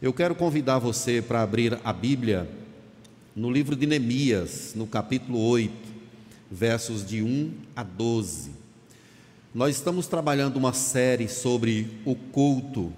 Eu 0.00 0.12
quero 0.12 0.32
convidar 0.32 0.78
você 0.78 1.20
para 1.20 1.42
abrir 1.42 1.76
a 1.82 1.92
Bíblia 1.92 2.48
no 3.34 3.50
livro 3.50 3.74
de 3.74 3.84
Neemias, 3.84 4.72
no 4.76 4.86
capítulo 4.86 5.40
8, 5.40 5.72
versos 6.48 7.04
de 7.04 7.20
1 7.20 7.50
a 7.74 7.82
12. 7.82 8.52
Nós 9.52 9.74
estamos 9.74 10.06
trabalhando 10.06 10.56
uma 10.56 10.72
série 10.72 11.26
sobre 11.26 11.98
o 12.04 12.14
culto. 12.14 12.92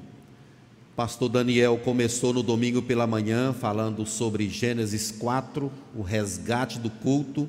Pastor 0.95 1.31
Daniel 1.31 1.79
começou 1.79 2.35
no 2.35 2.43
domingo 2.43 2.83
pela 2.83 3.07
manhã 3.07 3.55
falando 3.55 4.05
sobre 4.05 4.51
Gênesis 4.51 5.11
4, 5.11 5.73
o 5.97 6.03
resgate 6.03 6.79
do 6.79 6.91
culto. 6.91 7.49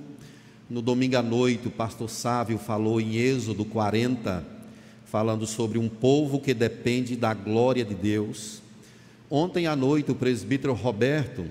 No 0.70 0.82
domingo 0.82 1.18
à 1.18 1.22
noite, 1.22 1.68
o 1.68 1.72
pastor 1.72 2.10
Sávio 2.10 2.58
falou 2.58 3.02
em 3.02 3.18
Êxodo 3.18 3.66
40, 3.66 4.46
falando 5.04 5.46
sobre 5.46 5.78
um 5.78 5.90
povo 5.90 6.40
que 6.40 6.54
depende 6.54 7.18
da 7.18 7.34
glória 7.34 7.84
de 7.84 7.94
Deus. 7.94 8.62
Ontem 9.34 9.66
à 9.66 9.78
noite, 9.78 10.12
o 10.12 10.16
presbítero 10.16 10.74
Roberto 10.74 11.46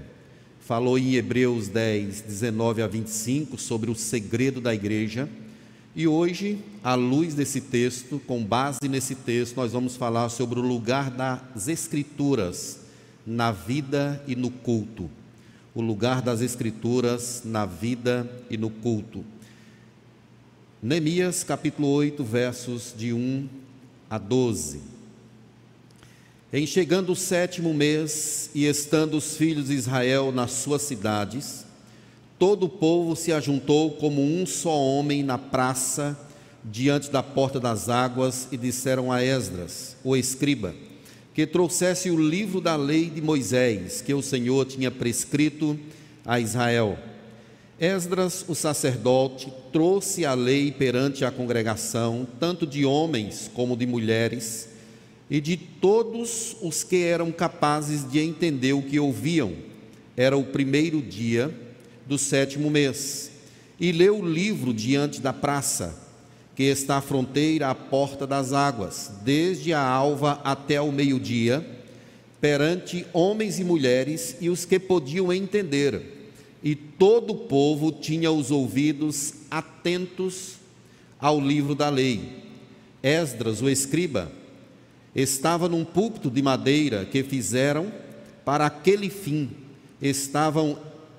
falou 0.61 0.99
em 0.99 1.15
Hebreus 1.15 1.67
10, 1.67 2.21
19 2.21 2.83
a 2.83 2.87
25 2.87 3.57
sobre 3.57 3.91
o 3.91 3.95
segredo 3.95 4.61
da 4.61 4.75
igreja. 4.75 5.27
E 5.97 6.07
hoje, 6.07 6.59
à 6.85 6.95
luz 6.95 7.33
desse 7.33 7.59
texto, 7.59 8.21
com 8.27 8.45
base 8.45 8.87
nesse 8.87 9.15
texto, 9.15 9.57
nós 9.57 9.73
vamos 9.73 9.97
falar 9.97 10.29
sobre 10.29 10.61
o 10.61 10.63
lugar 10.63 11.11
das 11.11 11.69
Escrituras 11.69 12.81
na 13.27 13.51
vida 13.51 14.23
e 14.29 14.37
no 14.37 14.51
culto. 14.51 15.09
O 15.75 15.81
lugar 15.81 16.21
das 16.21 16.43
Escrituras 16.43 17.41
na 17.47 17.65
vida 17.65 18.31
e 18.51 18.59
no 18.59 18.69
culto. 18.69 19.25
Neemias 20.83 21.43
capítulo 21.43 21.89
8, 21.89 22.23
versos 22.23 22.95
de 22.95 23.15
1 23.15 23.49
a 24.11 24.19
12. 24.19 25.00
Em 26.53 26.67
chegando 26.67 27.13
o 27.13 27.17
sétimo 27.17 27.73
mês 27.73 28.51
e 28.53 28.67
estando 28.67 29.17
os 29.17 29.37
filhos 29.37 29.69
de 29.69 29.75
Israel 29.75 30.33
nas 30.33 30.51
suas 30.51 30.83
cidades, 30.83 31.65
todo 32.41 32.65
o 32.65 32.69
povo 32.69 33.15
se 33.15 33.33
ajuntou 33.33 33.93
como 33.93 34.21
um 34.21 34.45
só 34.45 34.77
homem 34.77 35.23
na 35.23 35.39
praça 35.39 36.19
diante 36.65 37.09
da 37.09 37.23
porta 37.23 37.61
das 37.61 37.89
águas 37.89 38.49
e 38.51 38.57
disseram 38.57 39.13
a 39.13 39.23
Esdras, 39.23 39.97
o 40.03 40.17
escriba, 40.17 40.75
que 41.33 41.47
trouxesse 41.47 42.11
o 42.11 42.21
livro 42.21 42.61
da 42.61 42.75
lei 42.75 43.09
de 43.09 43.23
Moisés, 43.23 44.03
que 44.03 44.13
o 44.13 44.21
Senhor 44.21 44.67
tinha 44.67 44.91
prescrito 44.91 45.79
a 46.27 46.41
Israel. 46.41 46.99
Esdras, 47.79 48.45
o 48.49 48.57
sacerdote, 48.57 49.53
trouxe 49.73 50.27
a 50.27 50.35
lei 50.35 50.73
perante 50.73 51.25
a 51.25 51.31
congregação, 51.31 52.27
tanto 52.41 52.67
de 52.67 52.85
homens 52.85 53.49
como 53.55 53.77
de 53.77 53.87
mulheres, 53.87 54.69
e 55.31 55.41
de 55.41 55.57
todos 55.57 56.57
os 56.61 56.83
que 56.83 57.05
eram 57.05 57.31
capazes 57.31 58.11
de 58.11 58.19
entender 58.19 58.73
o 58.73 58.83
que 58.83 58.99
ouviam. 58.99 59.53
Era 60.17 60.37
o 60.37 60.45
primeiro 60.45 61.01
dia 61.01 61.55
do 62.07 62.19
sétimo 62.19 62.69
mês. 62.69 63.31
E 63.79 63.93
leu 63.93 64.19
o 64.19 64.29
livro 64.29 64.75
diante 64.75 65.21
da 65.21 65.33
praça, 65.33 65.97
que 66.57 66.65
está 66.65 66.97
à 66.97 67.01
fronteira 67.01 67.71
à 67.71 67.75
porta 67.75 68.27
das 68.27 68.53
águas, 68.53 69.13
desde 69.23 69.73
a 69.73 69.81
alva 69.81 70.41
até 70.43 70.81
o 70.81 70.91
meio-dia, 70.91 71.65
perante 72.41 73.07
homens 73.13 73.59
e 73.61 73.65
mulheres 73.65 74.37
e 74.41 74.51
os 74.51 74.65
que 74.65 74.79
podiam 74.79 75.33
entender 75.33 76.21
e 76.63 76.75
todo 76.75 77.33
o 77.33 77.37
povo 77.37 77.91
tinha 77.91 78.31
os 78.31 78.51
ouvidos 78.51 79.35
atentos 79.51 80.57
ao 81.19 81.41
livro 81.41 81.75
da 81.75 81.89
lei. 81.89 82.45
Esdras, 83.03 83.63
o 83.63 83.69
escriba, 83.69 84.31
estava 85.15 85.69
num 85.69 85.85
púlpito 85.85 86.31
de 86.31 86.43
madeira 86.43 87.05
que 87.05 87.23
fizeram 87.23 87.93
para 88.45 88.67
aquele 88.67 89.11
fim. 89.11 89.51
Estavam 90.01 90.79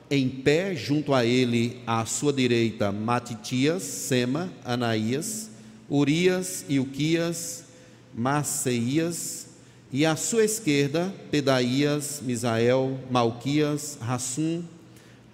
em 0.10 0.28
pé 0.28 0.76
junto 0.76 1.14
a 1.14 1.26
ele, 1.26 1.82
à 1.88 2.06
sua 2.06 2.34
direita, 2.34 2.92
Matitias, 2.92 3.84
Sema, 3.84 4.52
Anaías, 4.66 5.50
Urias, 5.90 6.66
Ilquias, 6.68 7.64
Maceias, 8.14 9.48
e 9.94 10.06
à 10.06 10.16
sua 10.16 10.46
esquerda, 10.46 11.14
Pedaías, 11.30 12.22
Misael, 12.24 12.98
Malquias, 13.10 13.98
Rassum, 14.02 14.64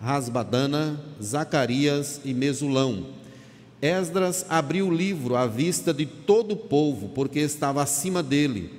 Rasbadana, 0.01 0.99
Zacarias 1.21 2.21
e 2.25 2.33
Mesulão. 2.33 3.16
Esdras 3.81 4.45
abriu 4.49 4.87
o 4.87 4.93
livro 4.93 5.35
à 5.35 5.45
vista 5.45 5.93
de 5.93 6.05
todo 6.05 6.53
o 6.53 6.57
povo, 6.57 7.09
porque 7.09 7.39
estava 7.39 7.83
acima 7.83 8.23
dele. 8.23 8.71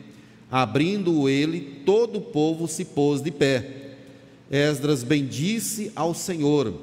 Abrindo-o 0.50 1.28
ele, 1.28 1.82
todo 1.84 2.19
o 2.19 2.22
povo 2.22 2.66
se 2.66 2.84
pôs 2.84 3.22
de 3.22 3.31
pé. 3.31 3.94
Esdras 4.50 5.03
bendisse 5.03 5.92
ao 5.94 6.14
Senhor, 6.14 6.75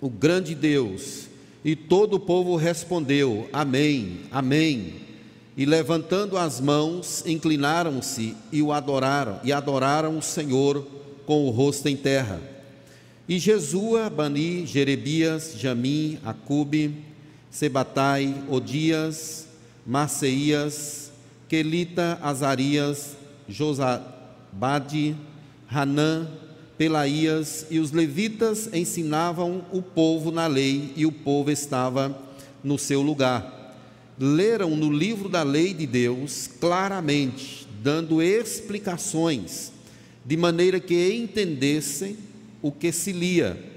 o 0.00 0.08
grande 0.08 0.54
Deus, 0.54 1.28
e 1.64 1.74
todo 1.74 2.14
o 2.14 2.20
povo 2.20 2.56
respondeu: 2.56 3.48
Amém, 3.52 4.20
Amém. 4.30 5.04
E 5.56 5.64
levantando 5.64 6.36
as 6.36 6.60
mãos, 6.60 7.24
inclinaram-se 7.24 8.36
e 8.52 8.60
o 8.60 8.72
adoraram, 8.72 9.40
e 9.44 9.52
adoraram 9.52 10.18
o 10.18 10.22
Senhor 10.22 10.84
com 11.24 11.46
o 11.46 11.50
rosto 11.50 11.88
em 11.88 11.96
terra. 11.96 12.40
E 13.28 13.38
Jesua, 13.38 14.10
Bani, 14.10 14.66
Jerebias, 14.66 15.54
Jamim, 15.56 16.18
Acube, 16.24 16.92
Sebatai, 17.54 18.34
Odias, 18.48 19.46
Maceias, 19.86 21.12
Quelita, 21.48 22.18
Azarias, 22.20 23.16
Josabade, 23.48 25.14
Hanã, 25.70 26.28
Pelaías 26.76 27.66
e 27.70 27.78
os 27.78 27.92
levitas 27.92 28.68
ensinavam 28.72 29.64
o 29.70 29.80
povo 29.80 30.32
na 30.32 30.48
lei 30.48 30.92
e 30.96 31.06
o 31.06 31.12
povo 31.12 31.48
estava 31.48 32.20
no 32.64 32.76
seu 32.76 33.00
lugar. 33.00 33.78
Leram 34.18 34.70
no 34.70 34.92
livro 34.92 35.28
da 35.28 35.44
lei 35.44 35.72
de 35.72 35.86
Deus 35.86 36.50
claramente, 36.58 37.68
dando 37.80 38.20
explicações, 38.20 39.70
de 40.24 40.36
maneira 40.36 40.80
que 40.80 41.14
entendessem 41.14 42.16
o 42.60 42.72
que 42.72 42.90
se 42.90 43.12
lia. 43.12 43.73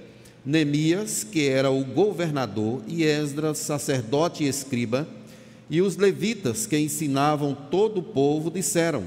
Neemias, 0.48 1.26
que 1.26 1.50
era 1.50 1.70
o 1.70 1.84
governador, 1.84 2.82
e 2.88 3.04
Esdras, 3.04 3.58
sacerdote 3.58 4.46
e 4.46 4.48
escriba, 4.48 5.06
e 5.70 5.82
os 5.82 5.98
levitas 5.98 6.66
que 6.66 6.80
ensinavam 6.80 7.54
todo 7.70 7.98
o 7.98 8.04
povo 8.04 8.50
disseram: 8.50 9.04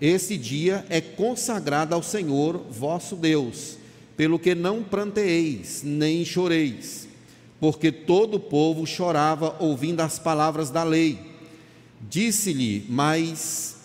Esse 0.00 0.36
dia 0.36 0.84
é 0.88 1.00
consagrado 1.00 1.94
ao 1.94 2.02
Senhor 2.02 2.56
vosso 2.68 3.14
Deus, 3.14 3.78
pelo 4.16 4.36
que 4.36 4.52
não 4.52 4.82
pranteeis, 4.82 5.82
nem 5.84 6.24
choreis, 6.24 7.06
porque 7.60 7.92
todo 7.92 8.38
o 8.38 8.40
povo 8.40 8.84
chorava 8.84 9.54
ouvindo 9.60 10.00
as 10.00 10.18
palavras 10.18 10.70
da 10.70 10.82
lei. 10.82 11.20
Disse-lhe: 12.10 12.84
Mas 12.88 13.76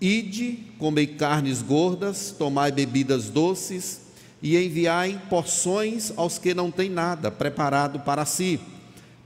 ide, 0.00 0.60
comei 0.78 1.08
carnes 1.08 1.60
gordas, 1.60 2.34
tomai 2.38 2.72
bebidas 2.72 3.28
doces, 3.28 4.07
e 4.42 4.56
enviai 4.56 5.20
porções 5.28 6.12
aos 6.16 6.38
que 6.38 6.54
não 6.54 6.70
têm 6.70 6.88
nada 6.88 7.30
preparado 7.30 8.00
para 8.00 8.24
si, 8.24 8.60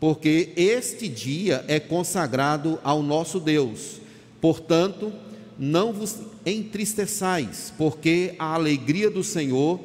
porque 0.00 0.52
este 0.56 1.08
dia 1.08 1.64
é 1.68 1.78
consagrado 1.78 2.78
ao 2.82 3.02
nosso 3.02 3.38
Deus. 3.38 4.00
Portanto, 4.40 5.12
não 5.58 5.92
vos 5.92 6.16
entristeçais, 6.44 7.72
porque 7.76 8.34
a 8.38 8.54
alegria 8.54 9.10
do 9.10 9.22
Senhor 9.22 9.78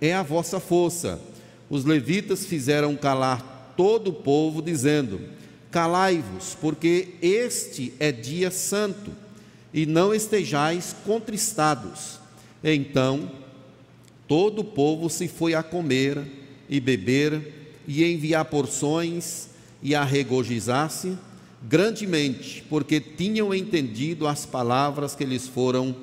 é 0.00 0.14
a 0.14 0.22
vossa 0.22 0.58
força. 0.60 1.20
Os 1.68 1.84
levitas 1.84 2.46
fizeram 2.46 2.96
calar 2.96 3.74
todo 3.76 4.08
o 4.08 4.14
povo, 4.14 4.62
dizendo: 4.62 5.20
Calai-vos, 5.70 6.56
porque 6.58 7.10
este 7.20 7.92
é 8.00 8.10
dia 8.10 8.50
santo, 8.50 9.10
e 9.74 9.84
não 9.84 10.14
estejais 10.14 10.96
contristados. 11.04 12.18
Então, 12.64 13.30
Todo 14.28 14.60
o 14.60 14.64
povo 14.64 15.08
se 15.08 15.26
foi 15.26 15.54
a 15.54 15.62
comer 15.62 16.22
e 16.68 16.78
beber 16.78 17.72
e 17.88 18.04
enviar 18.04 18.44
porções 18.44 19.48
e 19.82 19.94
a 19.94 20.04
regozijar-se 20.04 21.16
grandemente, 21.62 22.64
porque 22.68 23.00
tinham 23.00 23.52
entendido 23.52 24.26
as 24.26 24.46
palavras 24.46 25.14
que 25.14 25.24
lhes 25.24 25.48
foram 25.48 25.96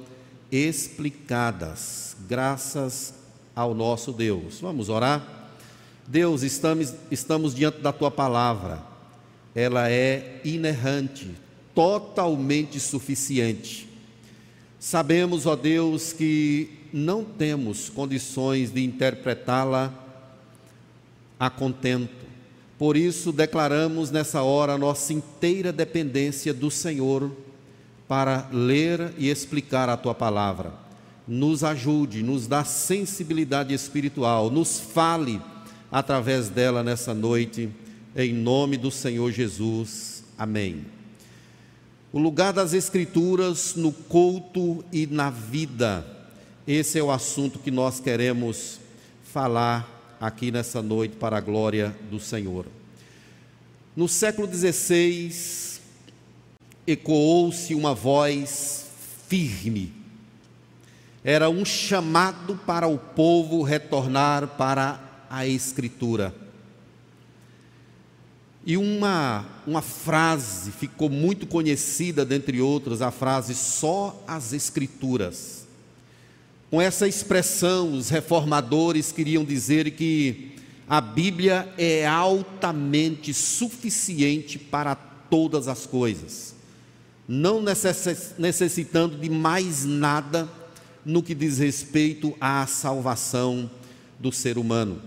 explicadas. 0.52 2.16
Graças 2.28 3.14
ao 3.56 3.74
nosso 3.74 4.12
Deus. 4.12 4.60
Vamos 4.60 4.90
orar? 4.90 5.52
Deus, 6.08 6.44
estamos, 6.44 6.94
estamos 7.10 7.56
diante 7.56 7.80
da 7.80 7.94
tua 7.94 8.12
palavra. 8.12 8.84
Ela 9.54 9.90
é 9.90 10.42
inerrante, 10.44 11.32
totalmente 11.74 12.80
suficiente. 12.80 13.88
Sabemos, 14.80 15.46
ó 15.46 15.56
Deus, 15.56 16.12
que 16.12 16.70
não 16.98 17.26
temos 17.26 17.90
condições 17.90 18.72
de 18.72 18.82
interpretá-la 18.82 19.94
a 21.38 21.50
contento. 21.50 22.26
Por 22.80 22.96
isso, 22.96 23.34
declaramos 23.34 24.12
nessa 24.12 24.42
hora 24.44 24.78
nossa 24.78 25.12
inteira 25.12 25.74
dependência 25.74 26.54
do 26.54 26.72
Senhor 26.72 27.36
para 28.08 28.48
ler 28.50 29.14
e 29.18 29.30
explicar 29.30 29.90
a 29.90 29.98
tua 29.98 30.16
palavra. 30.16 30.72
nos 31.28 31.64
ajude, 31.64 32.22
nos 32.22 32.46
dá 32.46 32.64
sensibilidade 32.64 33.74
espiritual, 33.74 34.52
nos 34.52 34.80
fale 34.80 35.42
através 35.92 36.50
dela 36.50 36.84
nessa 36.84 37.14
noite, 37.14 37.70
em 38.16 38.32
nome 38.32 38.78
do 38.78 38.92
Senhor 38.92 39.32
Jesus. 39.32 40.24
Amém. 40.38 40.86
O 42.14 42.20
lugar 42.20 42.54
das 42.54 42.74
Escrituras 42.74 43.74
no 43.76 43.92
culto 43.92 44.86
e 44.94 45.08
na 45.08 45.30
vida, 45.30 46.15
esse 46.68 46.98
é 46.98 47.04
o 47.04 47.12
assunto 47.12 47.60
que 47.60 47.70
nós 47.70 48.00
queremos 48.00 48.80
falar 49.24 50.18
aqui 50.20 50.52
nessa 50.52 50.82
noite 50.82 51.16
para 51.16 51.38
a 51.38 51.42
glória 51.42 51.96
do 52.10 52.20
Senhor. 52.20 52.66
No 53.96 54.08
século 54.08 54.52
XVI, 54.52 55.80
ecoou-se 56.88 57.76
uma 57.76 57.94
voz 57.94 58.88
firme. 59.28 59.94
Era 61.24 61.50
um 61.50 61.64
chamado 61.64 62.60
para 62.66 62.88
o 62.88 62.98
povo 62.98 63.62
retornar 63.62 64.48
para 64.58 65.00
a 65.30 65.46
Escritura. 65.46 66.34
E 68.66 68.76
uma, 68.76 69.46
uma 69.68 69.84
frase 69.84 70.72
ficou 70.72 71.10
muito 71.10 71.46
conhecida, 71.46 72.26
dentre 72.26 72.60
outras, 72.60 73.04
a 73.04 73.12
frase 73.12 73.54
só 73.54 74.24
as 74.28 74.52
Escrituras. 74.52 75.55
Com 76.76 76.82
essa 76.82 77.08
expressão, 77.08 77.94
os 77.94 78.10
reformadores 78.10 79.10
queriam 79.10 79.46
dizer 79.46 79.92
que 79.92 80.58
a 80.90 81.00
Bíblia 81.00 81.74
é 81.78 82.06
altamente 82.06 83.34
suficiente 83.34 84.60
para 84.60 84.94
todas 84.94 85.70
as 85.70 85.86
coisas, 85.86 86.54
não 87.26 87.64
necessitando 88.38 89.18
de 89.18 89.30
mais 89.30 89.86
nada 89.86 90.50
no 91.06 91.24
que 91.24 91.34
diz 91.34 91.60
respeito 91.60 92.36
à 92.42 92.68
salvação 92.68 93.72
do 94.20 94.30
ser 94.30 94.58
humano. 94.58 95.02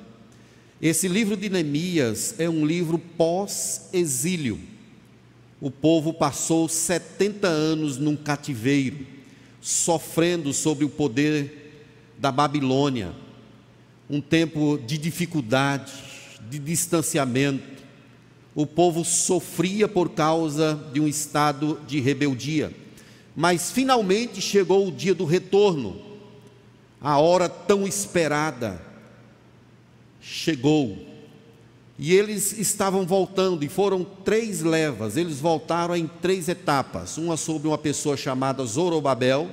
Esse 0.80 1.06
livro 1.06 1.36
de 1.36 1.50
Neemias 1.50 2.34
é 2.38 2.48
um 2.48 2.64
livro 2.64 2.98
pós-exílio. 2.98 4.58
O 5.60 5.70
povo 5.70 6.14
passou 6.14 6.66
70 6.66 7.46
anos 7.46 7.98
num 7.98 8.16
cativeiro, 8.16 9.06
sofrendo 9.60 10.50
sob 10.54 10.82
o 10.82 10.88
poder 10.88 11.56
da 12.18 12.32
Babilônia. 12.32 13.12
Um 14.10 14.20
tempo 14.20 14.78
de 14.78 14.98
dificuldade, 14.98 15.92
de 16.50 16.58
distanciamento. 16.58 17.78
O 18.54 18.66
povo 18.66 19.04
sofria 19.04 19.86
por 19.86 20.10
causa 20.10 20.78
de 20.92 21.00
um 21.00 21.06
estado 21.06 21.80
de 21.86 22.00
rebeldia. 22.00 22.72
Mas 23.36 23.70
finalmente 23.70 24.40
chegou 24.40 24.88
o 24.88 24.92
dia 24.92 25.14
do 25.14 25.24
retorno, 25.24 26.00
a 27.00 27.18
hora 27.18 27.48
tão 27.48 27.86
esperada 27.86 28.82
chegou. 30.20 30.98
E 31.96 32.12
eles 32.12 32.58
estavam 32.58 33.06
voltando, 33.06 33.64
e 33.64 33.68
foram 33.68 34.04
três 34.24 34.60
levas, 34.62 35.16
eles 35.16 35.38
voltaram 35.38 35.94
em 35.96 36.08
três 36.20 36.48
etapas: 36.48 37.16
uma 37.16 37.36
sobre 37.36 37.68
uma 37.68 37.78
pessoa 37.78 38.16
chamada 38.16 38.64
Zorobabel, 38.64 39.48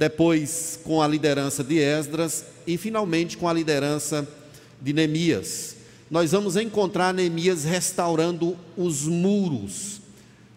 depois 0.00 0.80
com 0.82 1.02
a 1.02 1.06
liderança 1.06 1.62
de 1.62 1.78
Esdras, 1.78 2.46
e 2.66 2.78
finalmente 2.78 3.36
com 3.36 3.46
a 3.46 3.52
liderança 3.52 4.26
de 4.80 4.94
Neemias. 4.94 5.76
Nós 6.10 6.32
vamos 6.32 6.56
encontrar 6.56 7.12
Neemias 7.12 7.64
restaurando 7.64 8.56
os 8.78 9.02
muros, 9.02 10.00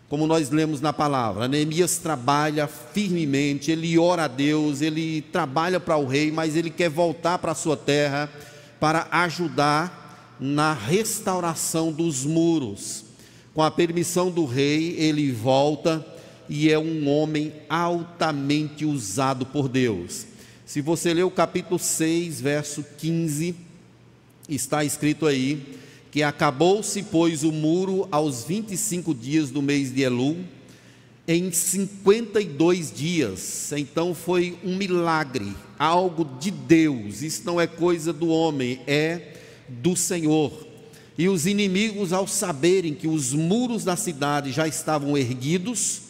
como 0.07 0.25
nós 0.25 0.50
lemos 0.50 0.80
na 0.80 0.94
palavra. 0.94 1.50
Neemias 1.50 1.98
trabalha 1.98 2.68
firmemente, 2.68 3.69
ele 3.69 4.00
ora 4.00 4.24
a 4.24 4.28
Deus, 4.30 4.80
ele 4.80 5.22
trabalha 5.24 5.78
para 5.78 5.98
o 5.98 6.07
rei, 6.07 6.31
mas 6.31 6.56
ele 6.56 6.69
quer 6.69 6.89
voltar 6.89 7.38
para 7.38 7.51
a 7.51 7.56
sua 7.56 7.75
terra 7.75 8.31
para 8.80 9.10
ajudar 9.12 10.38
na 10.39 10.72
restauração 10.72 11.92
dos 11.92 12.24
muros. 12.24 13.04
Com 13.54 13.62
a 13.62 13.69
permissão 13.69 14.31
do 14.31 14.46
rei, 14.46 14.96
ele 14.98 15.34
volta 15.34 16.12
e 16.50 16.69
é 16.69 16.78
um 16.78 17.07
homem 17.07 17.54
altamente 17.69 18.86
usado 18.86 19.45
por 19.45 19.68
Deus. 19.68 20.25
Se 20.66 20.81
você 20.81 21.13
ler 21.13 21.24
o 21.24 21.31
capítulo 21.31 21.78
6, 21.78 22.42
verso 22.42 22.86
15, 22.98 23.56
está 24.50 24.84
escrito 24.84 25.25
aí 25.25 25.62
que 26.12 26.22
acabou-se, 26.22 27.01
pois, 27.01 27.44
o 27.44 27.51
muro 27.51 28.07
aos 28.12 28.44
25 28.44 29.16
dias 29.16 29.50
do 29.50 29.63
mês 29.63 29.92
de 29.92 30.04
Elul, 30.04 30.38
em 31.28 31.51
52 31.51 32.92
dias. 32.92 33.72
Então 33.72 34.13
foi 34.13 34.57
um 34.63 34.75
milagre, 34.75 35.56
algo 35.80 36.24
de 36.39 36.51
Deus. 36.51 37.24
Isso 37.24 37.42
não 37.46 37.60
é 37.60 37.66
coisa 37.66 38.13
do 38.13 38.28
homem, 38.28 38.80
é 38.86 39.34
do 39.68 39.96
Senhor. 39.96 40.68
E 41.18 41.28
os 41.28 41.46
inimigos, 41.46 42.13
ao 42.13 42.28
saberem 42.28 42.94
que 42.94 43.07
os 43.07 43.34
muros 43.34 43.84
da 43.84 43.96
cidade 43.96 44.51
já 44.51 44.68
estavam 44.68 45.18
erguidos, 45.18 46.01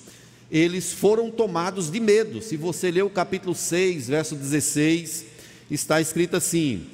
eles 0.54 0.94
foram 0.94 1.32
tomados 1.32 1.90
de 1.90 2.00
medo. 2.00 2.40
Se 2.40 2.56
você 2.56 2.92
ler 2.92 3.02
o 3.02 3.10
capítulo 3.10 3.56
6, 3.56 4.08
verso 4.08 4.36
16, 4.36 5.26
está 5.72 6.00
escrito 6.00 6.38
assim: 6.38 6.86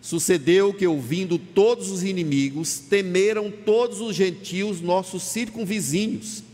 Sucedeu 0.00 0.72
que, 0.72 0.86
ouvindo 0.86 1.36
todos 1.36 1.90
os 1.90 2.04
inimigos, 2.04 2.78
temeram 2.78 3.50
todos 3.50 4.00
os 4.00 4.14
gentios, 4.14 4.80
nossos 4.80 5.24
circunvizinhos 5.24 6.44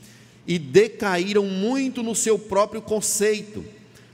e 0.46 0.58
decaíram 0.58 1.44
muito 1.44 2.02
no 2.02 2.14
seu 2.14 2.38
próprio 2.38 2.80
conceito, 2.80 3.62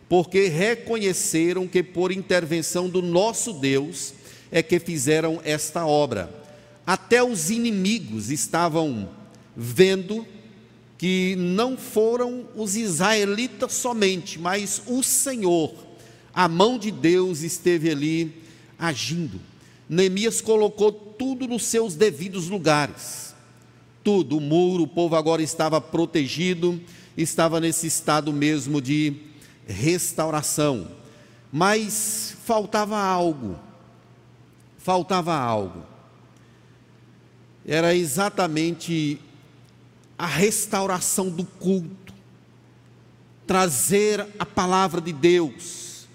porque 0.08 0.49
reconheceram 0.49 1.69
que 1.69 1.85
por 1.85 2.11
intervenção 2.11 2.88
do 2.88 3.00
nosso 3.00 3.52
Deus 3.52 4.12
é 4.50 4.61
que 4.61 4.81
fizeram 4.81 5.41
esta 5.44 5.87
obra. 5.87 6.35
Até 6.85 7.23
os 7.23 7.49
inimigos 7.49 8.29
estavam 8.29 9.08
vendo 9.56 10.26
que 11.00 11.35
não 11.35 11.79
foram 11.79 12.47
os 12.55 12.76
israelitas 12.76 13.73
somente, 13.73 14.38
mas 14.38 14.82
o 14.87 15.02
Senhor, 15.02 15.73
a 16.32 16.47
mão 16.47 16.79
de 16.79 16.91
Deus 16.91 17.41
esteve 17.41 17.91
ali 17.91 18.43
agindo. 18.79 19.41
Neemias 19.88 20.43
colocou 20.43 20.93
tudo 20.93 21.49
nos 21.49 21.64
seus 21.64 21.94
devidos 21.94 22.49
lugares 22.50 23.31
tudo, 24.02 24.38
o 24.38 24.41
muro, 24.41 24.85
o 24.85 24.88
povo 24.88 25.14
agora 25.14 25.43
estava 25.43 25.81
protegido, 25.81 26.81
estava 27.17 27.61
nesse 27.61 27.87
estado 27.87 28.32
mesmo 28.32 28.81
de 28.81 29.14
restauração. 29.67 30.88
Mas 31.52 32.37
faltava 32.44 32.99
algo, 32.99 33.59
faltava 34.78 35.35
algo. 35.35 35.85
Era 37.66 37.95
exatamente 37.95 39.21
a 40.21 40.27
restauração 40.27 41.31
do 41.31 41.47
culto, 41.47 42.12
trazer 43.47 44.27
a 44.39 44.45
palavra 44.45 45.00
de 45.00 45.15
Deus. 45.15 46.07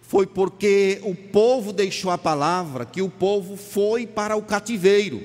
Foi 0.00 0.26
porque 0.26 0.98
o 1.02 1.14
povo 1.14 1.70
deixou 1.70 2.10
a 2.10 2.16
palavra 2.16 2.86
que 2.86 3.02
o 3.02 3.10
povo 3.10 3.58
foi 3.58 4.06
para 4.06 4.34
o 4.34 4.40
cativeiro. 4.40 5.22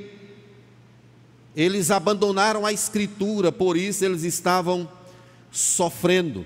Eles 1.56 1.90
abandonaram 1.92 2.66
a 2.66 2.74
escritura, 2.74 3.54
por 3.54 3.78
isso 3.78 4.04
eles 4.04 4.24
estavam 4.24 4.86
sofrendo. 5.50 6.46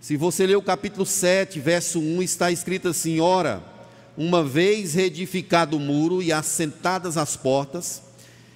Se 0.00 0.16
você 0.16 0.46
ler 0.46 0.56
o 0.56 0.62
capítulo 0.62 1.04
7, 1.04 1.58
verso 1.58 1.98
1, 1.98 2.22
está 2.22 2.52
escrito 2.52 2.86
assim: 2.86 3.18
Ora, 3.18 3.60
uma 4.16 4.44
vez 4.44 4.94
reedificado 4.94 5.78
o 5.78 5.80
muro 5.80 6.22
e 6.22 6.32
assentadas 6.32 7.16
as 7.16 7.36
portas, 7.36 8.02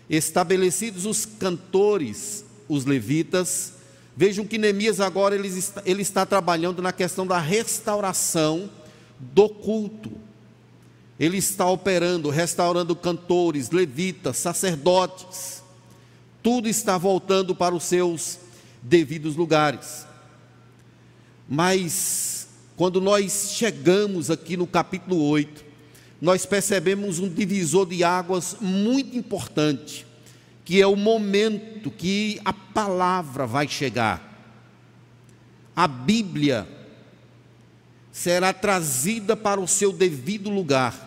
estabelecidos 0.08 1.06
os 1.06 1.26
cantores, 1.26 2.44
os 2.68 2.84
levitas, 2.84 3.72
vejam 4.16 4.46
que 4.46 4.58
Neemias 4.58 5.00
agora 5.00 5.34
ele 5.34 5.48
está, 5.48 5.82
ele 5.84 6.02
está 6.02 6.24
trabalhando 6.24 6.80
na 6.80 6.92
questão 6.92 7.26
da 7.26 7.38
restauração 7.38 8.70
do 9.18 9.48
culto. 9.48 10.12
Ele 11.18 11.38
está 11.38 11.66
operando, 11.68 12.28
restaurando 12.28 12.94
cantores, 12.94 13.70
levitas, 13.70 14.36
sacerdotes 14.36 15.56
tudo 16.46 16.68
está 16.68 16.96
voltando 16.96 17.56
para 17.56 17.74
os 17.74 17.82
seus 17.82 18.38
devidos 18.80 19.34
lugares. 19.34 20.06
Mas, 21.48 22.46
quando 22.76 23.00
nós 23.00 23.50
chegamos 23.50 24.30
aqui 24.30 24.56
no 24.56 24.64
capítulo 24.64 25.20
8, 25.24 25.64
nós 26.20 26.46
percebemos 26.46 27.18
um 27.18 27.28
divisor 27.28 27.86
de 27.86 28.02
águas 28.02 28.56
muito 28.60 29.16
importante, 29.16 30.06
que 30.64 30.80
é 30.80 30.86
o 30.86 30.96
momento 30.96 31.90
que 31.90 32.40
a 32.44 32.52
palavra 32.52 33.46
vai 33.46 33.68
chegar. 33.68 34.22
A 35.74 35.86
Bíblia 35.86 36.66
será 38.10 38.52
trazida 38.52 39.36
para 39.36 39.60
o 39.60 39.68
seu 39.68 39.92
devido 39.92 40.48
lugar, 40.48 41.04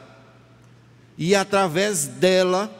e 1.17 1.35
através 1.35 2.05
dela 2.05 2.79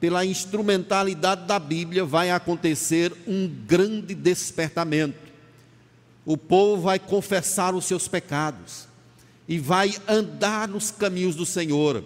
pela 0.00 0.24
instrumentalidade 0.24 1.46
da 1.46 1.58
Bíblia, 1.58 2.04
vai 2.04 2.30
acontecer 2.30 3.12
um 3.26 3.48
grande 3.48 4.14
despertamento. 4.14 5.18
O 6.24 6.36
povo 6.36 6.82
vai 6.82 6.98
confessar 6.98 7.74
os 7.74 7.84
seus 7.84 8.06
pecados, 8.06 8.87
e 9.48 9.58
vai 9.58 9.96
andar 10.06 10.68
nos 10.68 10.90
caminhos 10.90 11.34
do 11.34 11.46
Senhor, 11.46 12.04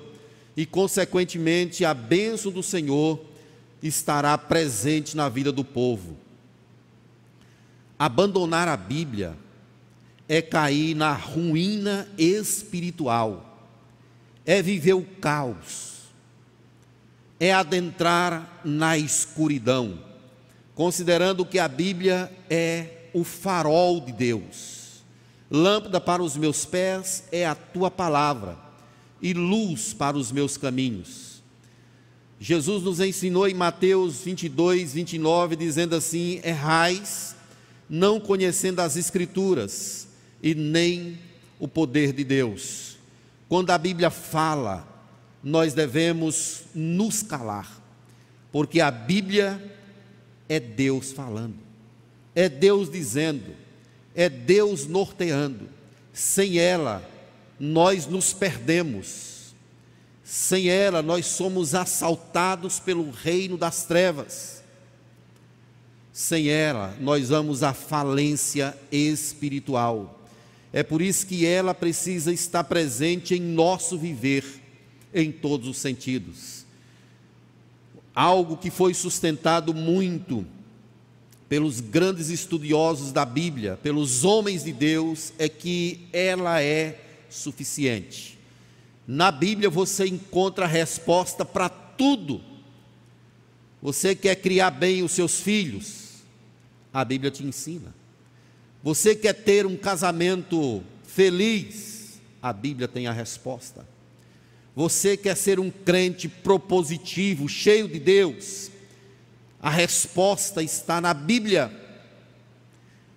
e 0.57 0.65
consequentemente 0.65 1.85
a 1.85 1.93
bênção 1.93 2.53
do 2.53 2.63
Senhor 2.63 3.21
estará 3.83 4.39
presente 4.39 5.17
na 5.17 5.29
vida 5.29 5.51
do 5.51 5.65
povo. 5.65 6.17
Abandonar 7.99 8.69
a 8.69 8.77
Bíblia 8.77 9.37
é 10.29 10.41
cair 10.41 10.95
na 10.95 11.13
ruína 11.13 12.09
espiritual, 12.17 13.69
é 14.47 14.63
viver 14.63 14.95
o 14.95 15.03
caos, 15.03 16.03
é 17.41 17.53
adentrar 17.53 18.61
na 18.65 18.97
escuridão, 18.97 19.99
considerando 20.77 21.45
que 21.45 21.59
a 21.59 21.67
Bíblia 21.67 22.31
é 22.49 23.09
o 23.13 23.25
farol 23.25 24.01
de 24.01 24.13
Deus 24.13 24.82
Lâmpada 25.55 26.01
para 26.01 26.23
os 26.23 26.35
meus 26.35 26.65
pés 26.65 27.25
é 27.31 27.45
a 27.45 27.55
tua 27.55 27.91
palavra, 27.91 28.57
e 29.21 29.35
luz 29.35 29.93
para 29.93 30.17
os 30.17 30.33
meus 30.33 30.57
caminhos. 30.57 31.43
Jesus 32.41 32.83
nos 32.83 33.01
ensinou 33.01 33.47
em 33.47 33.53
Mateus 33.53 34.23
22, 34.23 34.95
29, 34.95 35.55
dizendo 35.55 35.95
assim: 35.95 36.41
Errais, 36.43 37.37
não 37.87 38.19
conhecendo 38.19 38.81
as 38.81 38.97
Escrituras 38.97 40.09
e 40.43 40.55
nem 40.55 41.19
o 41.61 41.69
poder 41.69 42.15
de 42.15 42.25
Deus. 42.25 42.97
Quando 43.47 43.73
a 43.73 43.77
Bíblia 43.77 44.09
fala, 44.09 44.89
nós 45.45 45.75
devemos 45.75 46.63
nos 46.75 47.23
calar, 47.23 47.79
porque 48.51 48.81
a 48.81 48.91
Bíblia 48.91 49.63
é 50.49 50.59
Deus 50.59 51.13
falando, 51.13 51.59
é 52.35 52.49
Deus 52.49 52.91
dizendo, 52.91 53.62
é 54.15 54.29
Deus 54.29 54.87
norteando. 54.87 55.69
Sem 56.13 56.59
ela, 56.59 57.09
nós 57.59 58.07
nos 58.07 58.33
perdemos. 58.33 59.55
Sem 60.25 60.69
ela, 60.69 61.03
nós 61.03 61.27
somos 61.27 61.75
assaltados 61.75 62.79
pelo 62.79 63.11
reino 63.11 63.57
das 63.57 63.85
trevas. 63.85 64.63
Sem 66.13 66.49
ela, 66.49 66.97
nós 67.01 67.31
vamos 67.31 67.63
à 67.63 67.73
falência 67.73 68.77
espiritual. 68.91 70.21
É 70.73 70.83
por 70.83 71.03
isso 71.03 71.27
que 71.27 71.47
ela 71.47 71.75
precisa 71.75 72.33
estar 72.33 72.65
presente 72.65 73.35
em 73.35 73.41
nosso 73.41 73.99
viver, 73.99 74.45
em 75.13 75.31
todos 75.31 75.69
os 75.69 75.79
sentidos. 75.79 76.65
Algo 78.15 78.57
que 78.57 78.71
foi 78.71 78.93
sustentado 78.93 79.73
muito 79.73 80.47
pelos 81.53 81.81
grandes 81.83 82.31
estudiosos 82.31 83.13
da 83.13 83.27
Bíblia, 83.27 83.79
pelos 83.83 84.25
homens 84.25 84.65
de 84.65 84.73
Deus, 84.73 85.35
é 85.39 85.51
que 85.51 86.01
ela 86.11 86.63
é 86.63 86.99
suficiente. 87.29 88.39
Na 89.07 89.31
Bíblia 89.31 89.69
você 89.69 90.07
encontra 90.07 90.65
a 90.65 90.67
resposta 90.67 91.45
para 91.45 91.69
tudo. 91.69 92.41
Você 93.83 94.15
quer 94.15 94.37
criar 94.37 94.71
bem 94.71 95.03
os 95.03 95.13
seus 95.13 95.43
filhos? 95.43 96.23
A 96.91 97.05
Bíblia 97.05 97.31
te 97.31 97.45
ensina. 97.45 97.95
Você 98.83 99.15
quer 99.15 99.35
ter 99.35 99.67
um 99.67 99.77
casamento 99.77 100.83
feliz? 101.05 102.19
A 102.41 102.55
Bíblia 102.55 102.89
tem 102.89 103.07
a 103.07 103.13
resposta. 103.13 103.87
Você 104.75 105.19
quer 105.19 105.37
ser 105.37 105.61
um 105.61 105.71
crente 105.71 106.29
propositivo, 106.29 107.47
cheio 107.47 107.87
de 107.89 107.99
Deus? 107.99 108.72
A 109.63 109.71
resposta 109.71 110.61
está 110.61 111.01
na 111.01 111.15
Bíblia. 111.15 111.71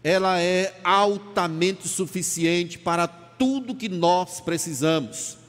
Ela 0.03 0.39
é 0.39 0.79
altamente 0.83 1.87
suficiente 1.87 2.77
para 2.77 3.07
tudo 3.07 3.73
que 3.73 3.89
nós 3.89 4.39
precisamos. 4.39 5.39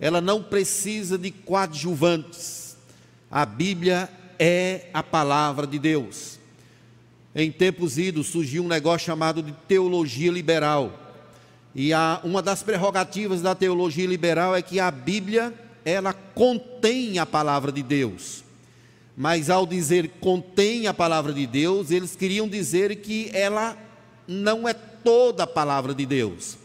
Ela 0.00 0.22
não 0.22 0.42
precisa 0.42 1.18
de 1.18 1.30
coadjuvantes. 1.30 2.74
A 3.30 3.44
Bíblia 3.44 4.08
é 4.38 4.88
a 4.94 5.02
palavra 5.02 5.66
de 5.66 5.78
Deus. 5.78 6.38
Em 7.34 7.52
tempos 7.52 7.98
idos 7.98 8.28
surgiu 8.28 8.64
um 8.64 8.68
negócio 8.68 9.04
chamado 9.04 9.42
de 9.42 9.52
teologia 9.68 10.32
liberal. 10.32 10.98
E 11.74 11.92
a, 11.92 12.18
uma 12.24 12.40
das 12.40 12.62
prerrogativas 12.62 13.42
da 13.42 13.54
teologia 13.54 14.06
liberal 14.06 14.56
é 14.56 14.62
que 14.62 14.80
a 14.80 14.90
Bíblia 14.90 15.52
ela 15.84 16.14
contém 16.14 17.18
a 17.18 17.26
palavra 17.26 17.70
de 17.70 17.82
Deus 17.82 18.45
mas 19.16 19.48
ao 19.48 19.66
dizer 19.66 20.10
contém 20.20 20.86
a 20.86 20.92
palavra 20.92 21.32
de 21.32 21.46
Deus, 21.46 21.90
eles 21.90 22.14
queriam 22.14 22.46
dizer 22.46 22.96
que 22.96 23.30
ela 23.32 23.76
não 24.28 24.68
é 24.68 24.74
toda 24.74 25.44
a 25.44 25.46
palavra 25.46 25.94
de 25.94 26.04
Deus. 26.04 26.58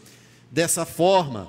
Dessa 0.52 0.86
forma, 0.86 1.48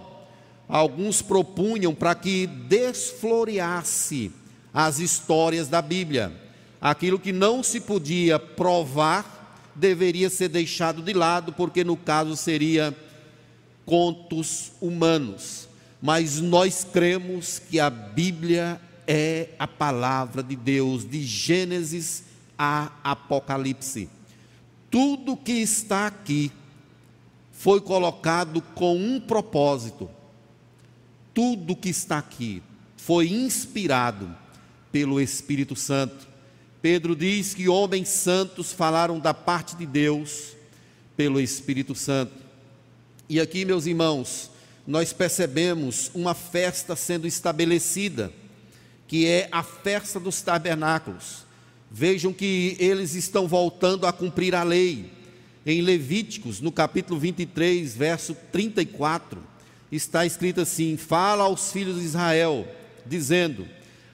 alguns 0.68 1.20
propunham 1.20 1.92
para 1.92 2.14
que 2.14 2.46
desfloreasse 2.46 4.30
as 4.72 5.00
histórias 5.00 5.66
da 5.66 5.82
Bíblia. 5.82 6.32
Aquilo 6.80 7.18
que 7.18 7.32
não 7.32 7.64
se 7.64 7.80
podia 7.80 8.38
provar 8.38 9.70
deveria 9.74 10.30
ser 10.30 10.48
deixado 10.48 11.02
de 11.02 11.12
lado, 11.12 11.52
porque 11.52 11.82
no 11.82 11.96
caso 11.96 12.36
seria 12.36 12.96
contos 13.84 14.72
humanos. 14.80 15.68
Mas 16.00 16.40
nós 16.40 16.84
cremos 16.84 17.58
que 17.58 17.80
a 17.80 17.90
Bíblia 17.90 18.80
é 19.06 19.50
a 19.58 19.66
palavra 19.66 20.42
de 20.42 20.56
Deus, 20.56 21.08
de 21.08 21.22
Gênesis 21.22 22.24
a 22.58 22.92
Apocalipse. 23.02 24.08
Tudo 24.90 25.36
que 25.36 25.52
está 25.52 26.06
aqui 26.06 26.52
foi 27.52 27.80
colocado 27.80 28.60
com 28.60 28.96
um 28.96 29.20
propósito. 29.20 30.10
Tudo 31.32 31.76
que 31.76 31.88
está 31.88 32.18
aqui 32.18 32.62
foi 32.96 33.28
inspirado 33.30 34.34
pelo 34.90 35.20
Espírito 35.20 35.74
Santo. 35.74 36.28
Pedro 36.80 37.16
diz 37.16 37.54
que 37.54 37.68
homens 37.68 38.08
santos 38.08 38.72
falaram 38.72 39.18
da 39.18 39.32
parte 39.32 39.76
de 39.76 39.86
Deus 39.86 40.56
pelo 41.16 41.40
Espírito 41.40 41.94
Santo. 41.94 42.34
E 43.28 43.40
aqui, 43.40 43.64
meus 43.64 43.86
irmãos, 43.86 44.50
nós 44.86 45.12
percebemos 45.12 46.10
uma 46.14 46.34
festa 46.34 46.94
sendo 46.94 47.26
estabelecida 47.26 48.32
que 49.12 49.26
é 49.26 49.46
a 49.52 49.62
festa 49.62 50.18
dos 50.18 50.40
tabernáculos. 50.40 51.44
Vejam 51.90 52.32
que 52.32 52.78
eles 52.80 53.14
estão 53.14 53.46
voltando 53.46 54.06
a 54.06 54.12
cumprir 54.12 54.54
a 54.54 54.62
lei. 54.62 55.12
Em 55.66 55.82
Levíticos, 55.82 56.62
no 56.62 56.72
capítulo 56.72 57.20
23, 57.20 57.94
verso 57.94 58.34
34, 58.50 59.38
está 59.92 60.24
escrito 60.24 60.62
assim: 60.62 60.96
Fala 60.96 61.44
aos 61.44 61.70
filhos 61.70 62.00
de 62.00 62.06
Israel, 62.06 62.66
dizendo: 63.04 63.68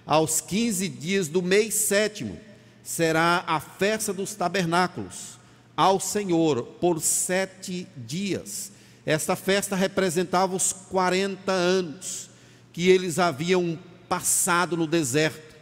Aos 0.05 0.41
15 0.41 0.89
dias 0.89 1.29
do 1.29 1.43
mês 1.43 1.75
sétimo 1.75 2.37
será 2.83 3.45
a 3.47 3.61
festa 3.61 4.13
dos 4.13 4.35
tabernáculos 4.35 5.39
ao 5.77 6.01
Senhor 6.01 6.65
por 6.81 7.01
sete 7.01 7.87
dias. 7.97 8.73
Esta 9.07 9.37
festa 9.37 9.77
representava 9.77 10.57
os 10.57 10.73
40 10.73 11.53
anos 11.53 12.29
que 12.73 12.89
eles 12.89 13.21
haviam 13.21 13.79
passado 14.09 14.77
no 14.77 14.87
deserto. 14.87 15.57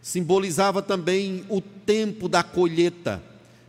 Simbolizava 0.00 0.82
também 0.82 1.44
o 1.48 1.60
tempo 1.60 2.28
da 2.28 2.42
colheita. 2.42 3.22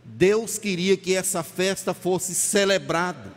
Deus 0.04 0.58
queria 0.58 0.96
que 0.96 1.14
essa 1.14 1.42
festa 1.42 1.94
fosse 1.94 2.34
celebrada 2.34 3.32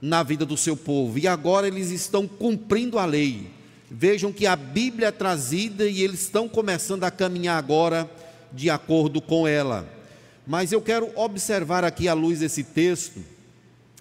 na 0.00 0.22
vida 0.22 0.44
do 0.44 0.56
seu 0.56 0.76
povo. 0.76 1.18
E 1.18 1.26
agora 1.26 1.66
eles 1.66 1.90
estão 1.90 2.26
cumprindo 2.26 2.98
a 2.98 3.04
lei. 3.04 3.50
Vejam 3.90 4.32
que 4.32 4.46
a 4.46 4.56
Bíblia 4.56 5.08
é 5.08 5.12
trazida 5.12 5.86
e 5.86 6.02
eles 6.02 6.22
estão 6.22 6.48
começando 6.48 7.04
a 7.04 7.10
caminhar 7.10 7.56
agora 7.56 8.10
de 8.52 8.68
acordo 8.68 9.20
com 9.20 9.46
ela. 9.46 9.88
Mas 10.46 10.72
eu 10.72 10.80
quero 10.80 11.10
observar 11.14 11.84
aqui 11.84 12.08
à 12.08 12.14
luz 12.14 12.40
desse 12.40 12.62
texto 12.64 13.20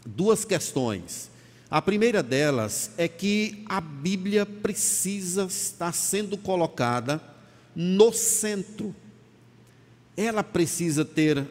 duas 0.05 0.45
questões. 0.45 1.29
A 1.69 1.81
primeira 1.81 2.21
delas 2.21 2.91
é 2.95 3.07
que 3.07 3.63
a 3.67 3.81
Bíblia 3.81 4.45
precisa 4.45 5.45
estar 5.45 5.91
sendo 5.93 6.37
colocada 6.37 7.21
no 7.75 8.13
centro. 8.13 8.95
Ela 10.15 10.43
precisa 10.43 11.03
ter 11.03 11.47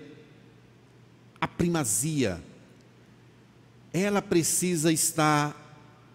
a 1.40 1.48
primazia. 1.48 2.40
Ela 3.92 4.22
precisa 4.22 4.92
estar 4.92 5.60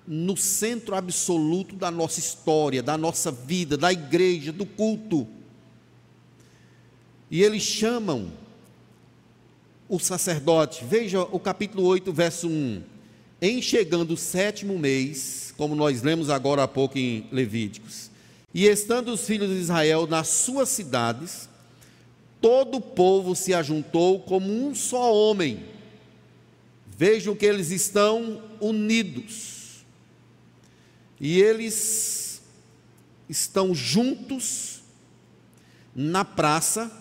no 0.08 0.36
centro 0.36 0.96
absoluto 0.96 1.76
da 1.76 1.92
nossa 1.92 2.20
história, 2.20 2.82
da 2.82 2.98
nossa 2.98 3.32
vida, 3.32 3.78
da 3.78 3.92
igreja, 3.92 4.52
do 4.52 4.66
culto. 4.66 5.28
E 7.30 7.44
eles 7.44 7.62
chamam 7.62 8.32
o 9.90 10.00
sacerdote, 10.00 10.86
veja 10.86 11.22
o 11.22 11.40
capítulo 11.40 11.84
8, 11.84 12.14
verso 12.14 12.48
1 12.48 12.99
em 13.42 13.62
chegando 13.62 14.12
o 14.12 14.18
sétimo 14.18 14.78
mês, 14.78 15.54
como 15.56 15.76
nós 15.76 16.02
lemos 16.02 16.30
agora 16.30 16.64
há 16.64 16.68
pouco 16.68 16.98
em 16.98 17.28
Levíticos, 17.32 18.10
e 18.54 18.66
estando 18.66 19.14
os 19.14 19.26
filhos 19.26 19.50
de 19.50 19.60
Israel 19.60 20.08
nas 20.08 20.28
suas 20.28 20.70
cidades, 20.70 21.48
todo 22.42 22.78
o 22.78 22.82
povo 22.82 23.36
se 23.36 23.54
ajuntou 23.54 24.22
como 24.22 24.52
um 24.52 24.74
só 24.74 25.14
homem. 25.14 25.66
Vejam 26.98 27.36
que 27.36 27.46
eles 27.46 27.72
estão 27.72 28.42
unidos. 28.60 29.86
E 31.20 31.42
eles 31.42 32.42
estão 33.28 33.76
juntos 33.76 34.82
na 35.94 36.24
praça, 36.24 36.92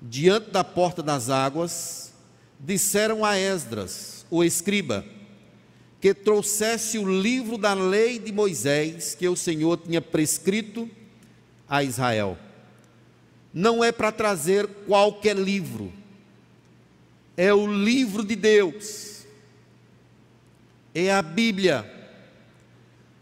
diante 0.00 0.50
da 0.50 0.62
porta 0.62 1.02
das 1.02 1.30
águas, 1.30 2.12
disseram 2.60 3.24
a 3.24 3.38
Esdras, 3.38 4.26
o 4.30 4.44
escriba, 4.44 5.04
que 6.06 6.14
trouxesse 6.14 6.98
o 6.98 7.20
livro 7.20 7.58
da 7.58 7.74
lei 7.74 8.16
de 8.16 8.30
Moisés 8.30 9.16
que 9.16 9.28
o 9.28 9.34
Senhor 9.34 9.76
tinha 9.76 10.00
prescrito 10.00 10.88
a 11.68 11.82
Israel. 11.82 12.38
Não 13.52 13.82
é 13.82 13.90
para 13.90 14.12
trazer 14.12 14.68
qualquer 14.86 15.36
livro, 15.36 15.92
é 17.36 17.52
o 17.52 17.66
livro 17.66 18.24
de 18.24 18.36
Deus, 18.36 19.26
é 20.94 21.12
a 21.12 21.20
Bíblia. 21.20 21.92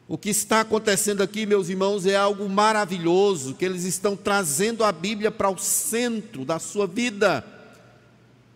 O 0.06 0.18
que 0.18 0.28
está 0.28 0.60
acontecendo 0.60 1.22
aqui, 1.22 1.46
meus 1.46 1.70
irmãos, 1.70 2.04
é 2.04 2.14
algo 2.14 2.46
maravilhoso, 2.50 3.54
que 3.54 3.64
eles 3.64 3.84
estão 3.84 4.14
trazendo 4.14 4.84
a 4.84 4.92
Bíblia 4.92 5.30
para 5.30 5.48
o 5.48 5.56
centro 5.56 6.44
da 6.44 6.58
sua 6.58 6.86
vida 6.86 7.42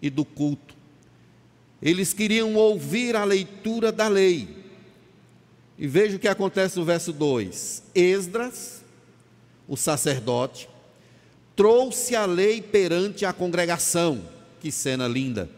e 0.03 0.11
do 0.11 0.23
culto. 0.23 0.68
Eles 1.81 2.13
queriam 2.13 2.55
ouvir 2.55 3.15
a 3.15 3.25
leitura 3.25 3.93
da 3.93 4.09
lei. 4.09 4.49
E 5.79 5.87
veja 5.87 6.17
o 6.17 6.19
que 6.19 6.29
acontece 6.29 6.79
no 6.79 6.85
verso 6.85 7.13
2: 7.13 7.85
Esdras, 7.95 8.85
o 9.67 9.77
sacerdote, 9.77 10.69
trouxe 11.55 12.17
a 12.17 12.27
lei 12.27 12.61
perante 12.61 13.25
a 13.25 13.33
congregação. 13.33 14.29
Que 14.61 14.73
cena 14.73 15.07
linda! 15.07 15.49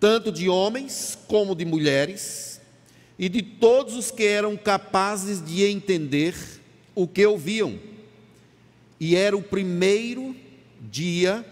Tanto 0.00 0.32
de 0.32 0.48
homens 0.48 1.18
como 1.28 1.54
de 1.54 1.64
mulheres, 1.64 2.60
e 3.18 3.28
de 3.28 3.42
todos 3.42 3.94
os 3.94 4.10
que 4.10 4.24
eram 4.24 4.56
capazes 4.56 5.44
de 5.44 5.64
entender 5.64 6.34
o 6.94 7.06
que 7.06 7.26
ouviam. 7.26 7.78
E 9.00 9.16
era 9.16 9.36
o 9.36 9.42
primeiro 9.42 10.36
dia 10.80 11.44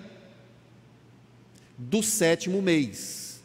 do 1.76 2.02
sétimo 2.02 2.62
mês. 2.62 3.40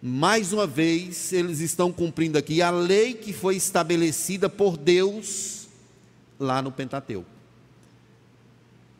Mais 0.00 0.52
uma 0.52 0.66
vez, 0.66 1.32
eles 1.32 1.60
estão 1.60 1.92
cumprindo 1.92 2.36
aqui 2.36 2.60
a 2.60 2.70
lei 2.70 3.14
que 3.14 3.32
foi 3.32 3.56
estabelecida 3.56 4.48
por 4.48 4.76
Deus 4.76 5.68
lá 6.38 6.60
no 6.60 6.72
Pentateuco. 6.72 7.30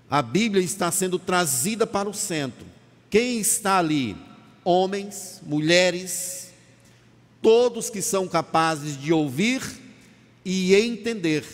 A 0.09 0.23
Bíblia 0.23 0.63
está 0.63 0.91
sendo 0.91 1.19
trazida 1.19 1.87
para 1.87 2.09
o 2.09 2.15
centro. 2.15 2.67
Quem 3.11 3.41
está 3.41 3.79
ali? 3.79 4.17
Homens, 4.65 5.41
mulheres, 5.45 6.53
todos 7.41 7.91
que 7.91 8.01
são 8.01 8.29
capazes 8.29 8.97
de 8.97 9.13
ouvir 9.13 9.61
e 10.45 10.75
entender. 10.75 11.45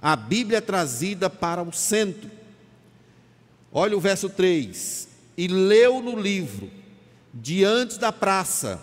A 0.00 0.16
Bíblia 0.16 0.58
é 0.58 0.62
trazida 0.62 1.28
para 1.28 1.62
o 1.62 1.72
centro. 1.72 2.30
Olha 3.70 3.96
o 3.96 4.00
verso 4.00 4.30
3: 4.30 5.09
e 5.40 5.48
leu 5.48 6.02
no 6.02 6.20
livro, 6.20 6.70
diante 7.32 7.98
da 7.98 8.12
praça, 8.12 8.78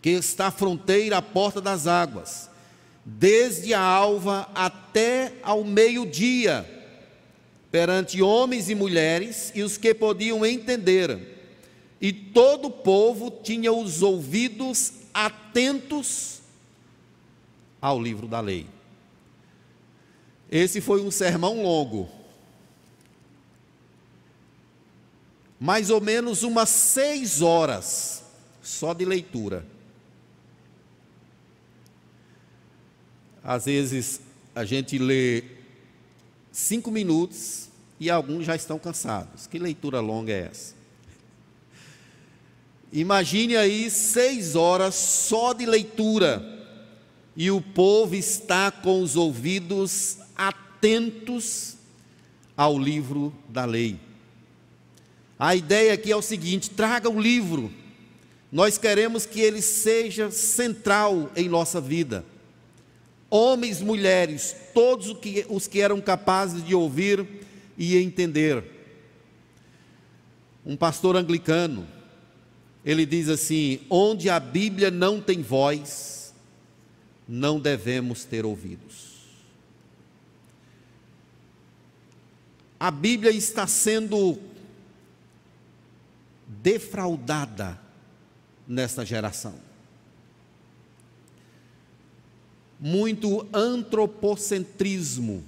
que 0.00 0.10
está 0.10 0.46
à 0.46 0.50
fronteira 0.52 1.16
à 1.16 1.22
porta 1.22 1.60
das 1.60 1.88
águas, 1.88 2.48
desde 3.04 3.74
a 3.74 3.80
alva 3.80 4.48
até 4.54 5.32
ao 5.42 5.64
meio-dia, 5.64 6.64
perante 7.72 8.22
homens 8.22 8.70
e 8.70 8.74
mulheres 8.76 9.50
e 9.52 9.64
os 9.64 9.76
que 9.76 9.92
podiam 9.92 10.46
entender. 10.46 11.18
E 12.00 12.12
todo 12.12 12.66
o 12.66 12.70
povo 12.70 13.28
tinha 13.42 13.72
os 13.72 14.00
ouvidos 14.00 14.92
atentos 15.12 16.40
ao 17.82 18.00
livro 18.00 18.28
da 18.28 18.38
lei. 18.38 18.68
Esse 20.48 20.80
foi 20.80 21.02
um 21.02 21.10
sermão 21.10 21.64
longo, 21.64 22.08
mais 25.58 25.90
ou 25.90 26.00
menos 26.00 26.42
umas 26.42 26.68
seis 26.68 27.42
horas 27.42 28.22
só 28.62 28.94
de 28.94 29.04
leitura. 29.04 29.66
Às 33.42 33.64
vezes 33.64 34.20
a 34.54 34.64
gente 34.64 34.98
lê 34.98 35.42
cinco 36.52 36.90
minutos 36.90 37.68
e 37.98 38.10
alguns 38.10 38.44
já 38.44 38.54
estão 38.54 38.78
cansados. 38.78 39.46
Que 39.46 39.58
leitura 39.58 40.00
longa 40.00 40.32
é 40.32 40.48
essa? 40.50 40.74
Imagine 42.92 43.56
aí 43.56 43.90
seis 43.90 44.54
horas 44.54 44.94
só 44.94 45.52
de 45.52 45.66
leitura 45.66 46.42
e 47.36 47.50
o 47.50 47.60
povo 47.60 48.14
está 48.14 48.70
com 48.70 49.02
os 49.02 49.14
ouvidos 49.14 50.18
atentos 50.36 51.76
ao 52.56 52.78
livro 52.78 53.32
da 53.48 53.64
lei. 53.64 54.07
A 55.38 55.54
ideia 55.54 55.94
aqui 55.94 56.10
é 56.10 56.16
o 56.16 56.22
seguinte: 56.22 56.70
traga 56.70 57.08
o 57.08 57.20
livro. 57.20 57.72
Nós 58.50 58.78
queremos 58.78 59.26
que 59.26 59.40
ele 59.40 59.60
seja 59.60 60.30
central 60.30 61.30
em 61.36 61.48
nossa 61.48 61.80
vida. 61.80 62.24
Homens, 63.30 63.82
mulheres, 63.82 64.56
todos 64.72 65.14
os 65.50 65.68
que, 65.68 65.80
eram 65.80 66.00
capazes 66.00 66.64
de 66.64 66.74
ouvir 66.74 67.26
e 67.76 67.96
entender. 67.98 68.64
Um 70.64 70.76
pastor 70.76 71.14
anglicano, 71.14 71.86
ele 72.84 73.04
diz 73.04 73.28
assim: 73.28 73.80
onde 73.90 74.30
a 74.30 74.40
Bíblia 74.40 74.90
não 74.90 75.20
tem 75.20 75.42
voz, 75.42 76.32
não 77.28 77.60
devemos 77.60 78.24
ter 78.24 78.46
ouvidos. 78.46 79.08
A 82.80 82.90
Bíblia 82.90 83.32
está 83.32 83.66
sendo 83.66 84.38
defraudada 86.62 87.78
nesta 88.66 89.04
geração. 89.04 89.54
Muito 92.78 93.46
antropocentrismo. 93.52 95.42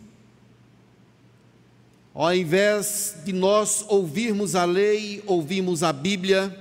Ao 2.12 2.35
invés 2.35 3.16
de 3.25 3.33
nós 3.33 3.85
ouvirmos 3.88 4.55
a 4.55 4.64
lei, 4.64 5.23
ouvirmos 5.27 5.83
a 5.83 5.92
Bíblia, 5.92 6.57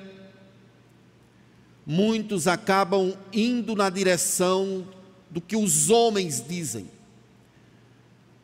muitos 1.86 2.48
acabam 2.48 3.18
indo 3.34 3.76
na 3.76 3.90
direção 3.90 4.88
do 5.30 5.42
que 5.42 5.56
os 5.56 5.90
homens 5.90 6.44
dizem. 6.48 6.88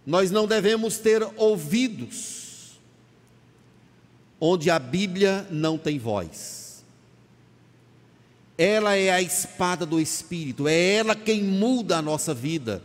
Nós 0.05 0.31
não 0.31 0.47
devemos 0.47 0.97
ter 0.97 1.21
ouvidos 1.35 2.44
onde 4.47 4.69
a 4.69 4.77
Bíblia 4.77 5.47
não 5.49 5.75
tem 5.77 5.97
voz. 5.97 6.83
Ela 8.57 8.95
é 8.95 9.09
a 9.09 9.21
espada 9.21 9.85
do 9.85 9.99
Espírito, 9.99 10.67
é 10.67 10.93
ela 10.93 11.15
quem 11.15 11.43
muda 11.43 11.97
a 11.97 12.01
nossa 12.01 12.33
vida, 12.33 12.81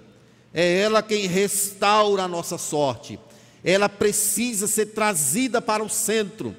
é 0.55 0.79
ela 0.81 1.03
quem 1.03 1.27
restaura 1.27 2.23
a 2.23 2.29
nossa 2.29 2.57
sorte. 2.57 3.21
Ela 3.63 3.91
precisa 3.91 4.67
ser 4.67 4.87
trazida 4.87 5.61
para 5.61 5.85
o 5.85 5.89
centro, 5.89 6.57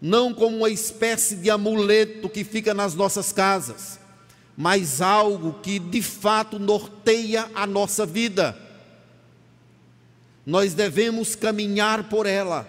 não 0.00 0.34
como 0.34 0.58
uma 0.58 0.70
espécie 0.70 1.36
de 1.36 1.50
amuleto 1.50 2.28
que 2.28 2.44
fica 2.44 2.74
nas 2.74 2.94
nossas 2.94 3.32
casas, 3.32 3.98
mas 4.54 5.00
algo 5.00 5.54
que 5.62 5.78
de 5.78 6.02
fato 6.02 6.58
norteia 6.58 7.50
a 7.54 7.66
nossa 7.66 8.04
vida. 8.04 8.56
Nós 10.44 10.74
devemos 10.74 11.34
caminhar 11.34 12.10
por 12.10 12.26
ela 12.26 12.68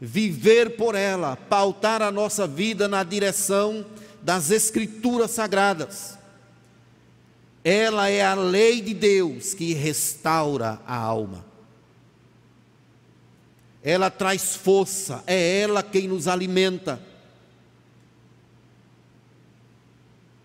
viver 0.00 0.76
por 0.76 0.94
ela, 0.94 1.36
pautar 1.36 2.02
a 2.02 2.10
nossa 2.10 2.46
vida 2.46 2.86
na 2.86 3.02
direção 3.02 3.84
das 4.22 4.50
Escrituras 4.50 5.30
Sagradas. 5.32 6.18
Ela 7.64 8.08
é 8.08 8.24
a 8.24 8.34
lei 8.34 8.80
de 8.80 8.94
Deus 8.94 9.54
que 9.54 9.74
restaura 9.74 10.80
a 10.86 10.96
alma. 10.96 11.44
Ela 13.82 14.10
traz 14.10 14.54
força, 14.56 15.22
é 15.26 15.60
ela 15.60 15.82
quem 15.82 16.08
nos 16.08 16.28
alimenta. 16.28 17.00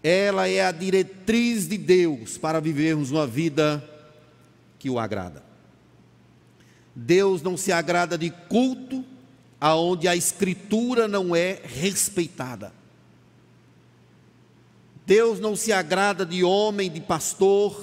Ela 0.02 0.50
é 0.50 0.66
a 0.66 0.72
diretriz 0.72 1.68
de 1.68 1.78
Deus 1.78 2.38
para 2.38 2.60
vivermos 2.60 3.10
uma 3.12 3.26
vida 3.26 3.84
que 4.78 4.90
o 4.90 5.00
agrada. 5.00 5.44
Deus 6.96 7.42
não 7.42 7.56
se 7.56 7.72
agrada 7.72 8.18
de 8.18 8.30
culto, 8.30 9.04
aonde 9.64 10.10
a 10.10 10.16
escritura 10.16 11.08
não 11.08 11.34
é 11.34 11.58
respeitada. 11.64 12.74
Deus 15.06 15.40
não 15.40 15.56
se 15.56 15.72
agrada 15.72 16.26
de 16.26 16.44
homem, 16.44 16.92
de 16.92 17.00
pastor, 17.00 17.82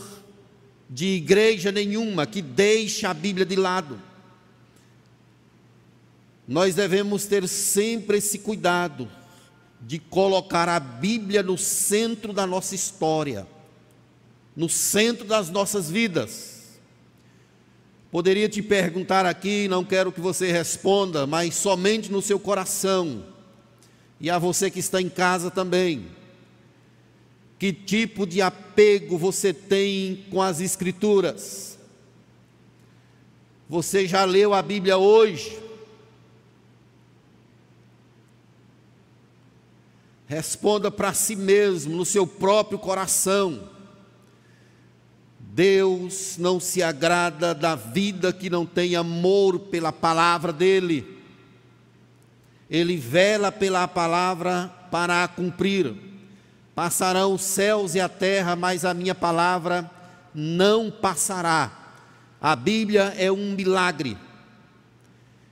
de 0.91 1.07
igreja 1.07 1.73
nenhuma 1.73 2.27
que 2.27 2.43
deixa 2.43 3.09
a 3.09 3.15
Bíblia 3.15 3.47
de 3.47 3.57
lado. 3.57 3.99
Nós 6.47 6.75
devemos 6.75 7.25
ter 7.25 7.49
sempre 7.49 8.19
esse 8.19 8.41
cuidado 8.41 9.11
de 9.81 9.99
colocar 9.99 10.69
a 10.69 10.79
Bíblia 10.79 11.43
no 11.43 11.57
centro 11.57 12.35
da 12.35 12.47
nossa 12.47 12.75
história, 12.75 13.47
no 14.55 14.69
centro 14.69 15.27
das 15.27 15.49
nossas 15.49 15.91
vidas. 15.91 16.60
Poderia 18.11 18.49
te 18.49 18.61
perguntar 18.61 19.25
aqui, 19.25 19.69
não 19.69 19.85
quero 19.85 20.11
que 20.11 20.21
você 20.21 20.51
responda, 20.51 21.27
mas 21.27 21.55
somente 21.55 22.11
no 22.11 22.21
seu 22.21 22.41
coração, 22.41 23.25
e 24.21 24.29
a 24.29 24.39
você 24.39 24.69
que 24.71 24.81
está 24.81 25.01
em 25.01 25.09
casa 25.09 25.51
também. 25.51 26.09
Que 27.59 27.73
tipo 27.73 28.27
de 28.27 28.43
apego 28.43 29.17
você 29.17 29.53
tem 29.53 30.25
com 30.31 30.43
as 30.43 30.61
Escrituras? 30.61 31.79
Você 33.69 34.09
já 34.09 34.25
leu 34.25 34.53
a 34.53 34.63
Bíblia 34.63 34.99
hoje? 34.99 35.61
Responda 40.27 40.91
para 40.91 41.13
si 41.13 41.37
mesmo, 41.37 41.97
no 41.97 42.05
seu 42.05 42.27
próprio 42.27 42.79
coração. 42.79 43.69
Deus 45.61 46.39
não 46.39 46.59
se 46.59 46.83
agrada 46.83 47.55
da 47.55 47.75
vida 47.75 48.33
que 48.33 48.49
não 48.49 48.65
tem 48.65 48.97
amor 48.97 49.59
pela 49.59 49.93
palavra 49.93 50.55
dEle. 50.55 51.21
Ele 52.71 52.97
vela 52.97 53.53
pela 53.53 53.87
palavra 53.87 54.73
para 54.91 55.23
a 55.23 55.29
cumprir. 55.29 55.95
Passarão 56.75 57.35
os 57.35 57.43
céus 57.43 57.95
e 57.95 58.01
a 58.01 58.09
terra, 58.09 58.57
mas 58.57 58.87
a 58.87 58.95
minha 58.95 59.15
palavra 59.15 59.91
não 60.35 60.91
passará. 60.91 61.71
A 62.41 62.57
Bíblia 62.57 63.15
é 63.19 63.31
um 63.31 63.53
milagre. 63.53 64.17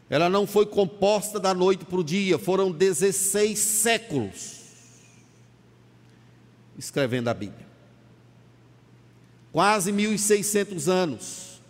Ela 0.09 0.31
não 0.31 0.47
foi 0.47 0.65
composta 0.65 1.39
da 1.39 1.53
noite 1.53 1.85
para 1.85 1.99
o 1.99 2.05
dia, 2.05 2.39
foram 2.39 2.73
16 2.73 3.59
séculos 3.59 4.57
escrevendo 6.79 7.29
a 7.29 7.35
Bíblia. 7.35 7.68
Quase 9.59 9.91
1.600 9.91 10.87
anos. 10.87 11.61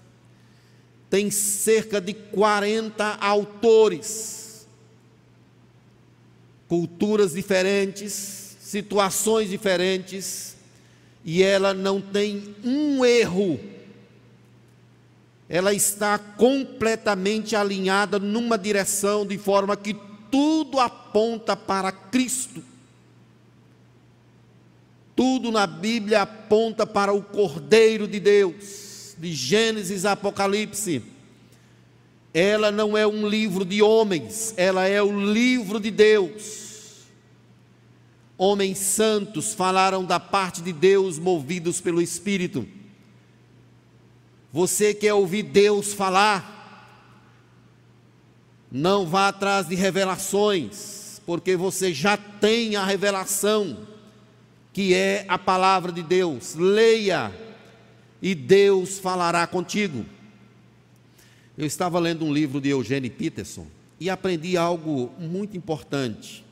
Tem 1.08 1.30
cerca 1.30 2.02
de 2.02 2.12
40 2.12 3.16
autores, 3.18 4.68
culturas 6.68 7.32
diferentes, 7.32 8.58
situações 8.60 9.48
diferentes, 9.48 10.54
e 11.24 11.42
ela 11.42 11.72
não 11.72 11.98
tem 11.98 12.54
um 12.62 13.02
erro. 13.06 13.58
Ela 15.48 15.72
está 15.72 16.18
completamente 16.18 17.56
alinhada 17.56 18.18
numa 18.18 18.58
direção, 18.58 19.26
de 19.26 19.38
forma 19.38 19.74
que 19.74 19.96
tudo 20.30 20.78
aponta 20.78 21.56
para 21.56 21.90
Cristo. 21.90 22.62
Tudo 25.18 25.50
na 25.50 25.66
Bíblia 25.66 26.22
aponta 26.22 26.86
para 26.86 27.12
o 27.12 27.20
Cordeiro 27.20 28.06
de 28.06 28.20
Deus, 28.20 29.16
de 29.18 29.32
Gênesis 29.32 30.04
a 30.04 30.12
Apocalipse. 30.12 31.02
Ela 32.32 32.70
não 32.70 32.96
é 32.96 33.04
um 33.04 33.28
livro 33.28 33.64
de 33.64 33.82
homens, 33.82 34.54
ela 34.56 34.86
é 34.86 35.02
o 35.02 35.32
livro 35.32 35.80
de 35.80 35.90
Deus. 35.90 37.08
Homens 38.36 38.78
santos 38.78 39.54
falaram 39.54 40.04
da 40.04 40.20
parte 40.20 40.62
de 40.62 40.72
Deus, 40.72 41.18
movidos 41.18 41.80
pelo 41.80 42.00
Espírito. 42.00 42.64
Você 44.52 44.94
quer 44.94 45.14
ouvir 45.14 45.42
Deus 45.42 45.92
falar? 45.92 46.94
Não 48.70 49.04
vá 49.04 49.26
atrás 49.26 49.66
de 49.66 49.74
revelações, 49.74 51.20
porque 51.26 51.56
você 51.56 51.92
já 51.92 52.16
tem 52.16 52.76
a 52.76 52.84
revelação 52.84 53.97
que 54.78 54.94
é 54.94 55.24
a 55.26 55.36
palavra 55.36 55.90
de 55.90 56.04
Deus. 56.04 56.54
Leia 56.54 57.32
e 58.22 58.32
Deus 58.32 59.00
falará 59.00 59.44
contigo. 59.44 60.06
Eu 61.56 61.66
estava 61.66 61.98
lendo 61.98 62.24
um 62.24 62.32
livro 62.32 62.60
de 62.60 62.68
Eugênio 62.68 63.10
Peterson 63.10 63.66
e 63.98 64.08
aprendi 64.08 64.56
algo 64.56 65.12
muito 65.18 65.56
importante. 65.56 66.44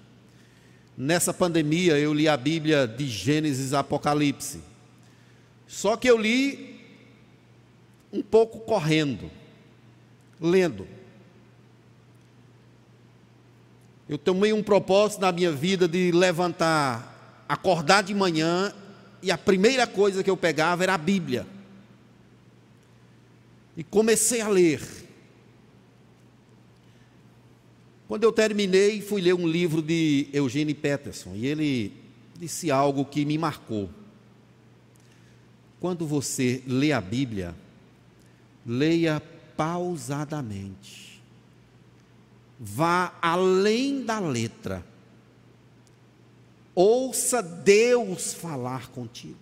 Nessa 0.98 1.32
pandemia 1.32 1.96
eu 2.00 2.12
li 2.12 2.26
a 2.26 2.36
Bíblia 2.36 2.84
de 2.84 3.06
Gênesis 3.06 3.72
a 3.72 3.78
Apocalipse. 3.78 4.58
Só 5.68 5.96
que 5.96 6.10
eu 6.10 6.18
li 6.18 6.80
um 8.12 8.22
pouco 8.22 8.58
correndo, 8.58 9.30
lendo. 10.40 10.84
Eu 14.08 14.18
tomei 14.18 14.52
um 14.52 14.64
propósito 14.64 15.20
na 15.20 15.30
minha 15.30 15.52
vida 15.52 15.86
de 15.86 16.10
levantar 16.10 17.15
acordar 17.48 18.02
de 18.02 18.14
manhã 18.14 18.72
e 19.22 19.30
a 19.30 19.38
primeira 19.38 19.86
coisa 19.86 20.22
que 20.22 20.30
eu 20.30 20.36
pegava 20.36 20.82
era 20.82 20.94
a 20.94 20.98
Bíblia. 20.98 21.46
E 23.76 23.84
comecei 23.84 24.40
a 24.40 24.48
ler. 24.48 24.80
Quando 28.08 28.24
eu 28.24 28.32
terminei, 28.32 29.00
fui 29.00 29.20
ler 29.20 29.34
um 29.34 29.46
livro 29.46 29.82
de 29.82 30.28
Eugênio 30.32 30.74
Peterson 30.74 31.34
e 31.34 31.46
ele 31.46 31.92
disse 32.38 32.70
algo 32.70 33.04
que 33.04 33.24
me 33.24 33.36
marcou. 33.36 33.90
Quando 35.80 36.06
você 36.06 36.62
lê 36.66 36.92
a 36.92 37.00
Bíblia, 37.00 37.54
leia 38.64 39.20
pausadamente. 39.56 41.20
Vá 42.58 43.12
além 43.20 44.02
da 44.04 44.18
letra 44.18 44.84
Ouça 46.76 47.42
Deus 47.42 48.34
falar 48.34 48.88
contigo. 48.90 49.38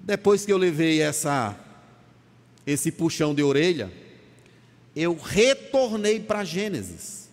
Depois 0.00 0.46
que 0.46 0.52
eu 0.52 0.56
levei 0.56 1.02
essa 1.02 1.54
esse 2.66 2.90
puxão 2.90 3.34
de 3.34 3.42
orelha, 3.42 3.92
eu 4.96 5.14
retornei 5.16 6.18
para 6.18 6.44
Gênesis. 6.44 7.28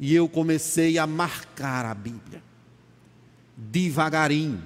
E 0.00 0.14
eu 0.14 0.28
comecei 0.28 0.98
a 0.98 1.06
marcar 1.06 1.84
a 1.84 1.94
Bíblia, 1.94 2.42
devagarinho, 3.56 4.64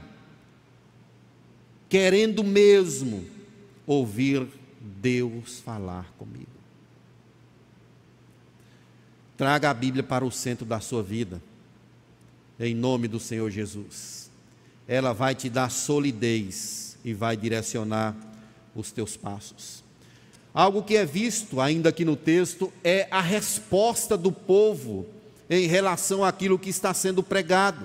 querendo 1.88 2.42
mesmo 2.42 3.26
ouvir 3.86 4.46
Deus 4.80 5.60
falar 5.60 6.10
comigo. 6.18 6.51
Traga 9.42 9.70
a 9.70 9.74
Bíblia 9.74 10.04
para 10.04 10.24
o 10.24 10.30
centro 10.30 10.64
da 10.64 10.78
sua 10.78 11.02
vida, 11.02 11.42
em 12.60 12.76
nome 12.76 13.08
do 13.08 13.18
Senhor 13.18 13.50
Jesus. 13.50 14.30
Ela 14.86 15.12
vai 15.12 15.34
te 15.34 15.50
dar 15.50 15.68
solidez 15.68 16.96
e 17.04 17.12
vai 17.12 17.36
direcionar 17.36 18.14
os 18.72 18.92
teus 18.92 19.16
passos. 19.16 19.82
Algo 20.54 20.80
que 20.84 20.96
é 20.96 21.04
visto 21.04 21.60
ainda 21.60 21.88
aqui 21.88 22.04
no 22.04 22.14
texto 22.14 22.72
é 22.84 23.08
a 23.10 23.20
resposta 23.20 24.16
do 24.16 24.30
povo 24.30 25.06
em 25.50 25.66
relação 25.66 26.22
àquilo 26.22 26.56
que 26.56 26.70
está 26.70 26.94
sendo 26.94 27.20
pregado, 27.20 27.84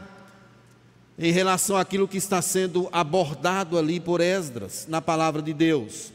em 1.17 1.32
relação 1.32 1.76
àquilo 1.76 2.08
que 2.08 2.17
está 2.17 2.39
sendo 2.39 2.88
abordado 2.91 3.80
ali 3.80 4.00
por 4.00 4.22
Esdras 4.22 4.86
na 4.88 5.02
palavra 5.02 5.41
de 5.41 5.54
Deus. 5.56 6.13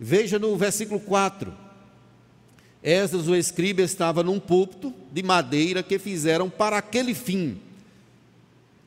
Veja 0.00 0.38
no 0.38 0.56
versículo 0.56 1.00
4. 1.00 1.63
Esdras, 2.84 3.26
o 3.26 3.34
escriba, 3.34 3.80
estava 3.80 4.22
num 4.22 4.38
púlpito 4.38 4.92
de 5.10 5.22
madeira 5.22 5.82
que 5.82 5.98
fizeram 5.98 6.50
para 6.50 6.76
aquele 6.76 7.14
fim. 7.14 7.58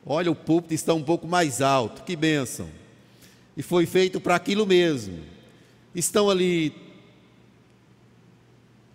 Olha, 0.06 0.30
o 0.30 0.36
púlpito 0.36 0.72
está 0.72 0.94
um 0.94 1.02
pouco 1.02 1.26
mais 1.26 1.60
alto, 1.60 2.04
que 2.04 2.14
bênção. 2.14 2.68
E 3.56 3.62
foi 3.62 3.86
feito 3.86 4.20
para 4.20 4.36
aquilo 4.36 4.64
mesmo. 4.64 5.18
Estão 5.92 6.30
ali, 6.30 6.72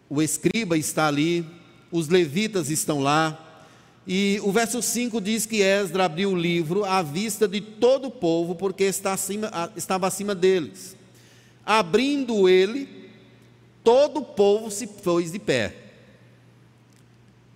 o 0.09 0.21
escriba 0.21 0.77
está 0.77 1.09
ali, 1.09 1.45
os 1.91 2.07
levitas 2.07 2.69
estão 2.69 3.01
lá, 3.01 3.37
e 4.07 4.39
o 4.41 4.53
verso 4.53 4.81
5 4.81 5.19
diz 5.19 5.45
que 5.45 5.61
Esdras 5.61 6.05
abriu 6.05 6.31
o 6.31 6.37
livro 6.37 6.85
à 6.85 7.01
vista 7.01 7.45
de 7.45 7.59
todo 7.59 8.07
o 8.07 8.11
povo, 8.11 8.55
porque 8.55 8.89
acima, 9.03 9.71
estava 9.75 10.07
acima 10.07 10.33
deles. 10.33 10.95
Abrindo 11.65 12.47
ele, 12.47 13.02
todo 13.83 14.19
o 14.19 14.25
povo 14.25 14.71
se 14.71 14.87
pôs 14.87 15.31
de 15.31 15.39
pé. 15.39 15.75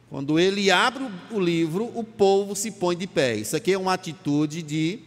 Quando 0.09 0.39
ele 0.39 0.71
abre 0.71 1.05
o 1.31 1.39
livro, 1.39 1.91
o 1.93 2.03
povo 2.03 2.55
se 2.55 2.71
põe 2.71 2.95
de 2.95 3.07
pé. 3.07 3.35
Isso 3.35 3.55
aqui 3.55 3.73
é 3.73 3.77
uma 3.77 3.93
atitude 3.93 4.61
de 4.61 4.99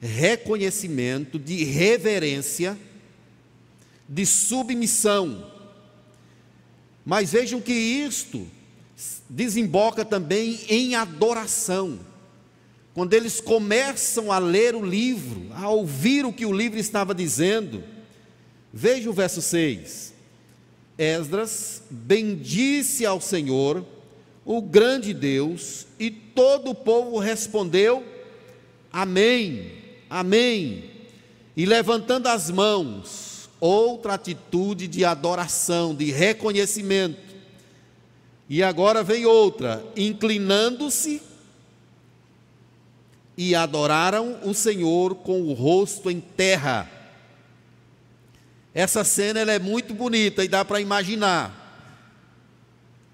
reconhecimento, 0.00 1.38
de 1.38 1.64
reverência, 1.64 2.76
de 4.08 4.26
submissão. 4.26 5.46
Mas 7.04 7.32
vejam 7.32 7.60
que 7.60 7.72
isto 7.72 8.46
desemboca 9.28 10.04
também 10.04 10.60
em 10.68 10.94
adoração. 10.96 12.00
Quando 12.92 13.14
eles 13.14 13.40
começam 13.40 14.32
a 14.32 14.38
ler 14.38 14.74
o 14.74 14.84
livro, 14.84 15.46
a 15.54 15.68
ouvir 15.68 16.24
o 16.24 16.32
que 16.32 16.44
o 16.44 16.52
livro 16.52 16.78
estava 16.78 17.14
dizendo, 17.14 17.84
veja 18.72 19.08
o 19.08 19.12
verso 19.12 19.40
6. 19.40 20.17
Esdras 20.98 21.82
bendisse 21.88 23.06
ao 23.06 23.20
Senhor, 23.20 23.86
o 24.44 24.60
grande 24.60 25.14
Deus, 25.14 25.86
e 25.98 26.10
todo 26.10 26.72
o 26.72 26.74
povo 26.74 27.18
respondeu: 27.18 28.04
Amém, 28.92 29.78
Amém. 30.08 30.84
E 31.56 31.66
levantando 31.66 32.28
as 32.28 32.50
mãos, 32.50 33.50
outra 33.60 34.14
atitude 34.14 34.88
de 34.88 35.04
adoração, 35.04 35.94
de 35.94 36.10
reconhecimento. 36.10 37.28
E 38.48 38.62
agora 38.62 39.02
vem 39.02 39.26
outra, 39.26 39.84
inclinando-se 39.96 41.20
e 43.36 43.54
adoraram 43.54 44.38
o 44.44 44.54
Senhor 44.54 45.16
com 45.16 45.42
o 45.42 45.52
rosto 45.52 46.10
em 46.10 46.20
terra. 46.20 46.90
Essa 48.78 49.02
cena 49.02 49.40
é 49.40 49.58
muito 49.58 49.92
bonita 49.92 50.44
e 50.44 50.46
dá 50.46 50.64
para 50.64 50.80
imaginar. 50.80 51.52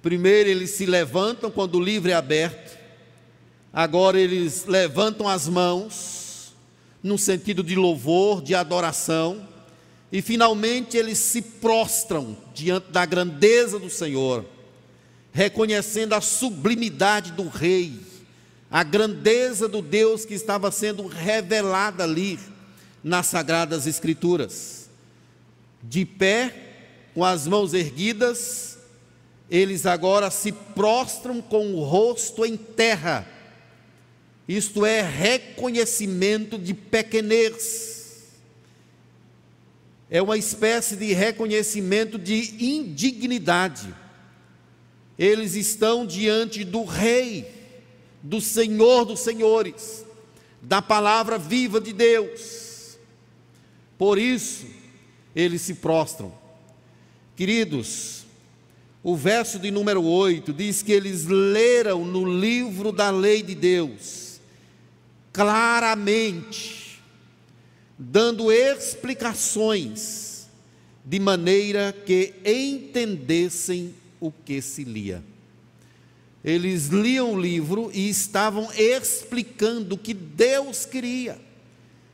Primeiro 0.02 0.50
eles 0.50 0.72
se 0.72 0.84
levantam 0.84 1.50
quando 1.50 1.76
o 1.76 1.82
livro 1.82 2.10
é 2.10 2.12
aberto. 2.12 2.76
Agora 3.72 4.20
eles 4.20 4.66
levantam 4.66 5.26
as 5.26 5.48
mãos 5.48 6.52
num 7.02 7.16
sentido 7.16 7.62
de 7.62 7.74
louvor, 7.74 8.42
de 8.42 8.54
adoração, 8.54 9.48
e 10.12 10.20
finalmente 10.20 10.98
eles 10.98 11.16
se 11.16 11.40
prostram 11.40 12.36
diante 12.52 12.90
da 12.90 13.06
grandeza 13.06 13.78
do 13.78 13.88
Senhor, 13.88 14.44
reconhecendo 15.32 16.12
a 16.12 16.20
sublimidade 16.20 17.32
do 17.32 17.48
rei, 17.48 17.98
a 18.70 18.82
grandeza 18.82 19.66
do 19.66 19.80
Deus 19.80 20.26
que 20.26 20.34
estava 20.34 20.70
sendo 20.70 21.06
revelada 21.06 22.04
ali 22.04 22.38
nas 23.02 23.28
sagradas 23.28 23.86
escrituras. 23.86 24.83
De 25.86 26.04
pé, 26.06 26.54
com 27.14 27.22
as 27.22 27.46
mãos 27.46 27.74
erguidas, 27.74 28.78
eles 29.50 29.84
agora 29.84 30.30
se 30.30 30.50
prostram 30.50 31.42
com 31.42 31.74
o 31.74 31.84
rosto 31.84 32.44
em 32.44 32.56
terra. 32.56 33.28
Isto 34.48 34.84
é 34.84 35.02
reconhecimento 35.02 36.58
de 36.58 36.72
pequenez. 36.72 37.94
É 40.10 40.20
uma 40.22 40.38
espécie 40.38 40.96
de 40.96 41.12
reconhecimento 41.12 42.18
de 42.18 42.64
indignidade. 42.64 43.94
Eles 45.18 45.54
estão 45.54 46.06
diante 46.06 46.64
do 46.64 46.84
Rei, 46.84 47.50
do 48.22 48.40
Senhor 48.40 49.04
dos 49.04 49.20
Senhores, 49.20 50.04
da 50.60 50.80
palavra 50.80 51.38
viva 51.38 51.80
de 51.80 51.92
Deus. 51.92 52.98
Por 53.96 54.18
isso, 54.18 54.66
eles 55.34 55.62
se 55.62 55.74
prostram. 55.74 56.32
Queridos, 57.36 58.24
o 59.02 59.16
verso 59.16 59.58
de 59.58 59.70
número 59.70 60.02
8 60.02 60.52
diz 60.52 60.82
que 60.82 60.92
eles 60.92 61.26
leram 61.26 62.04
no 62.04 62.24
livro 62.24 62.92
da 62.92 63.10
lei 63.10 63.42
de 63.42 63.54
Deus, 63.54 64.40
claramente, 65.32 67.02
dando 67.98 68.52
explicações, 68.52 70.46
de 71.04 71.20
maneira 71.20 71.92
que 71.92 72.32
entendessem 72.46 73.94
o 74.20 74.32
que 74.32 74.62
se 74.62 74.84
lia. 74.84 75.22
Eles 76.42 76.86
liam 76.86 77.34
o 77.34 77.40
livro 77.40 77.90
e 77.92 78.08
estavam 78.08 78.70
explicando 78.72 79.96
o 79.96 79.98
que 79.98 80.14
Deus 80.14 80.86
queria, 80.86 81.38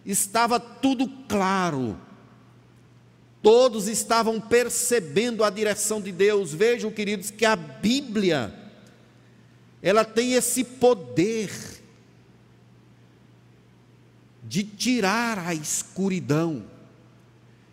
estava 0.04 0.58
tudo 0.58 1.06
claro 1.28 1.96
Todos 3.42 3.88
estavam 3.88 4.40
percebendo 4.40 5.42
a 5.42 5.50
direção 5.50 6.00
de 6.00 6.12
Deus. 6.12 6.52
Vejam, 6.52 6.90
queridos, 6.90 7.30
que 7.30 7.44
a 7.44 7.56
Bíblia 7.56 8.54
ela 9.82 10.04
tem 10.04 10.34
esse 10.34 10.62
poder 10.62 11.50
de 14.42 14.62
tirar 14.62 15.38
a 15.38 15.54
escuridão, 15.54 16.64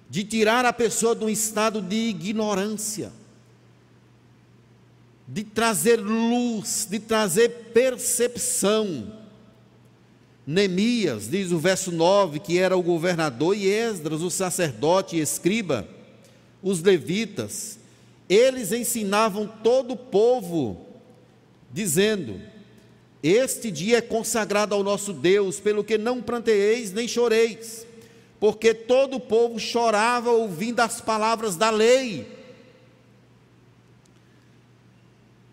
de 0.10 0.24
tirar 0.24 0.64
a 0.64 0.72
pessoa 0.72 1.16
de 1.16 1.26
um 1.26 1.30
estado 1.30 1.82
de 1.82 1.96
ignorância, 1.96 3.12
de 5.28 5.44
trazer 5.44 5.98
luz, 5.98 6.88
de 6.90 7.00
trazer 7.00 7.50
percepção 7.74 9.17
Neemias, 10.48 11.30
diz 11.30 11.52
o 11.52 11.60
verso 11.60 11.92
9, 11.92 12.40
que 12.40 12.58
era 12.58 12.78
o 12.78 12.82
governador, 12.82 13.54
e 13.54 13.68
Esdras, 13.68 14.22
o 14.22 14.30
sacerdote 14.30 15.18
e 15.18 15.20
escriba, 15.20 15.86
os 16.64 16.82
levitas, 16.82 17.78
eles 18.30 18.72
ensinavam 18.72 19.46
todo 19.62 19.92
o 19.92 19.98
povo, 19.98 20.86
dizendo: 21.70 22.42
Este 23.22 23.70
dia 23.70 23.98
é 23.98 24.02
consagrado 24.02 24.74
ao 24.74 24.84
nosso 24.84 25.12
Deus, 25.12 25.60
pelo 25.60 25.84
que 25.84 25.98
não 25.98 26.22
planteeis 26.22 26.94
nem 26.94 27.10
choreis, 27.10 27.86
porque 28.40 28.74
todo 28.74 29.18
o 29.18 29.20
povo 29.20 29.60
chorava 29.60 30.32
ouvindo 30.32 30.80
as 30.80 31.02
palavras 31.02 31.58
da 31.58 31.70
lei. 31.70 32.26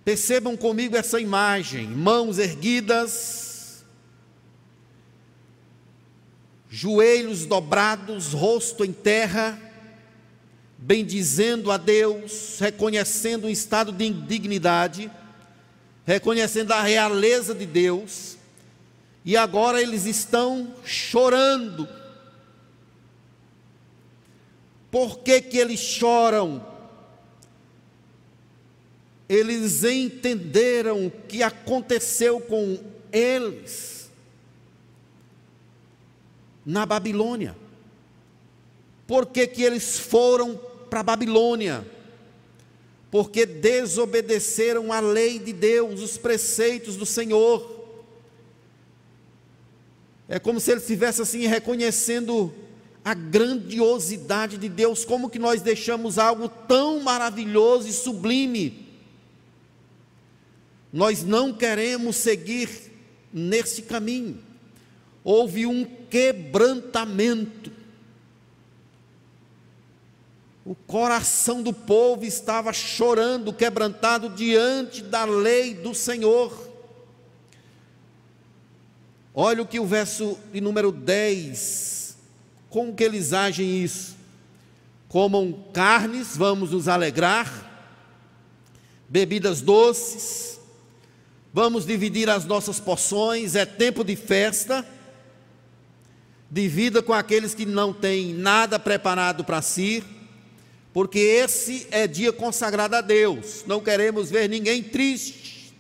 Percebam 0.04 0.56
comigo 0.56 0.96
essa 0.96 1.18
imagem, 1.18 1.88
mãos 1.88 2.38
erguidas, 2.38 3.53
joelhos 6.74 7.46
dobrados, 7.46 8.32
rosto 8.32 8.84
em 8.84 8.92
terra, 8.92 9.56
bendizendo 10.76 11.70
a 11.70 11.76
Deus, 11.76 12.58
reconhecendo 12.58 13.46
um 13.46 13.50
estado 13.50 13.92
de 13.92 14.06
indignidade, 14.06 15.08
reconhecendo 16.04 16.72
a 16.72 16.82
realeza 16.82 17.54
de 17.54 17.64
Deus, 17.64 18.36
e 19.24 19.36
agora 19.36 19.80
eles 19.80 20.04
estão 20.04 20.74
chorando. 20.84 21.88
Por 24.90 25.20
que, 25.20 25.40
que 25.42 25.58
eles 25.58 25.78
choram? 25.78 26.66
Eles 29.28 29.84
entenderam 29.84 31.06
o 31.06 31.10
que 31.10 31.40
aconteceu 31.40 32.40
com 32.40 32.80
eles 33.12 34.03
na 36.64 36.86
Babilônia. 36.86 37.56
Por 39.06 39.26
que, 39.26 39.46
que 39.46 39.62
eles 39.62 39.98
foram 39.98 40.58
para 40.88 41.00
a 41.00 41.02
Babilônia? 41.02 41.86
Porque 43.10 43.44
desobedeceram 43.44 44.92
a 44.92 45.00
lei 45.00 45.38
de 45.38 45.52
Deus, 45.52 46.00
os 46.00 46.16
preceitos 46.16 46.96
do 46.96 47.04
Senhor. 47.04 47.72
É 50.28 50.38
como 50.38 50.58
se 50.58 50.70
eles 50.70 50.84
estivessem 50.84 51.22
assim 51.22 51.46
reconhecendo 51.46 52.52
a 53.04 53.12
grandiosidade 53.12 54.56
de 54.56 54.68
Deus, 54.68 55.04
como 55.04 55.28
que 55.28 55.38
nós 55.38 55.60
deixamos 55.60 56.18
algo 56.18 56.48
tão 56.48 57.00
maravilhoso 57.00 57.86
e 57.86 57.92
sublime. 57.92 58.88
Nós 60.90 61.22
não 61.22 61.52
queremos 61.52 62.16
seguir 62.16 62.70
nesse 63.30 63.82
caminho 63.82 64.43
houve 65.24 65.64
um 65.64 65.84
quebrantamento. 65.84 67.72
O 70.66 70.74
coração 70.74 71.62
do 71.62 71.72
povo 71.72 72.24
estava 72.24 72.72
chorando, 72.72 73.52
quebrantado 73.52 74.28
diante 74.28 75.02
da 75.02 75.24
lei 75.24 75.74
do 75.74 75.94
Senhor. 75.94 76.70
Olha 79.34 79.62
o 79.62 79.66
que 79.66 79.80
o 79.80 79.86
verso 79.86 80.38
de 80.52 80.60
número 80.60 80.92
10, 80.92 82.16
como 82.70 82.94
que 82.94 83.02
eles 83.02 83.32
agem 83.32 83.82
isso? 83.82 84.14
Comam 85.08 85.64
carnes, 85.72 86.36
vamos 86.36 86.70
nos 86.70 86.86
alegrar, 86.86 87.72
bebidas 89.08 89.60
doces, 89.60 90.60
vamos 91.52 91.84
dividir 91.84 92.30
as 92.30 92.44
nossas 92.44 92.78
porções, 92.78 93.54
é 93.54 93.66
tempo 93.66 94.04
de 94.04 94.16
festa 94.16 94.86
divida 96.54 97.02
com 97.02 97.12
aqueles 97.12 97.52
que 97.52 97.66
não 97.66 97.92
têm 97.92 98.32
nada 98.32 98.78
preparado 98.78 99.42
para 99.42 99.60
si, 99.60 100.04
porque 100.92 101.18
esse 101.18 101.88
é 101.90 102.06
dia 102.06 102.32
consagrado 102.32 102.94
a 102.94 103.00
Deus, 103.00 103.64
não 103.66 103.80
queremos 103.80 104.30
ver 104.30 104.48
ninguém 104.48 104.80
triste. 104.80 105.74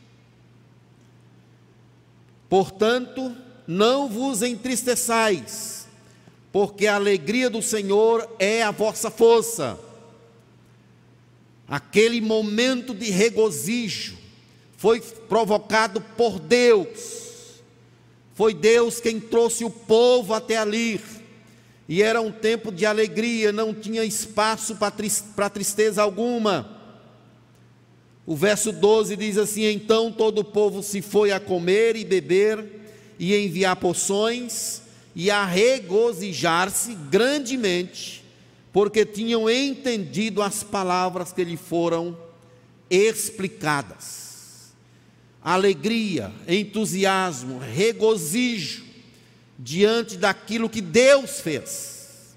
Portanto, 2.48 3.36
não 3.68 4.08
vos 4.08 4.42
entristeçais, 4.42 5.86
porque 6.50 6.88
a 6.88 6.96
alegria 6.96 7.48
do 7.48 7.62
Senhor 7.62 8.28
é 8.40 8.64
a 8.64 8.72
vossa 8.72 9.12
força. 9.12 9.78
Aquele 11.68 12.20
momento 12.20 12.92
de 12.92 13.10
regozijo 13.10 14.18
foi 14.76 15.00
provocado 15.00 16.00
por 16.00 16.40
Deus 16.40 17.23
foi 18.34 18.52
Deus 18.52 19.00
quem 19.00 19.20
trouxe 19.20 19.64
o 19.64 19.70
povo 19.70 20.34
até 20.34 20.56
ali. 20.56 21.00
E 21.88 22.02
era 22.02 22.20
um 22.20 22.32
tempo 22.32 22.72
de 22.72 22.84
alegria, 22.84 23.52
não 23.52 23.72
tinha 23.72 24.04
espaço 24.04 24.76
para 24.76 25.50
tristeza 25.50 26.02
alguma. 26.02 26.70
O 28.26 28.34
verso 28.34 28.72
12 28.72 29.16
diz 29.16 29.38
assim: 29.38 29.64
Então 29.66 30.10
todo 30.10 30.40
o 30.40 30.44
povo 30.44 30.82
se 30.82 31.00
foi 31.00 31.30
a 31.30 31.38
comer 31.38 31.94
e 31.94 32.04
beber, 32.04 32.64
e 33.18 33.36
enviar 33.36 33.76
poções, 33.76 34.82
e 35.14 35.30
a 35.30 35.44
regozijar-se 35.44 36.94
grandemente, 36.94 38.24
porque 38.72 39.04
tinham 39.04 39.48
entendido 39.48 40.42
as 40.42 40.62
palavras 40.64 41.32
que 41.32 41.44
lhe 41.44 41.56
foram 41.56 42.16
explicadas. 42.90 44.23
Alegria, 45.44 46.32
entusiasmo, 46.48 47.58
regozijo 47.58 48.82
diante 49.58 50.16
daquilo 50.16 50.70
que 50.70 50.80
Deus 50.80 51.40
fez. 51.40 52.34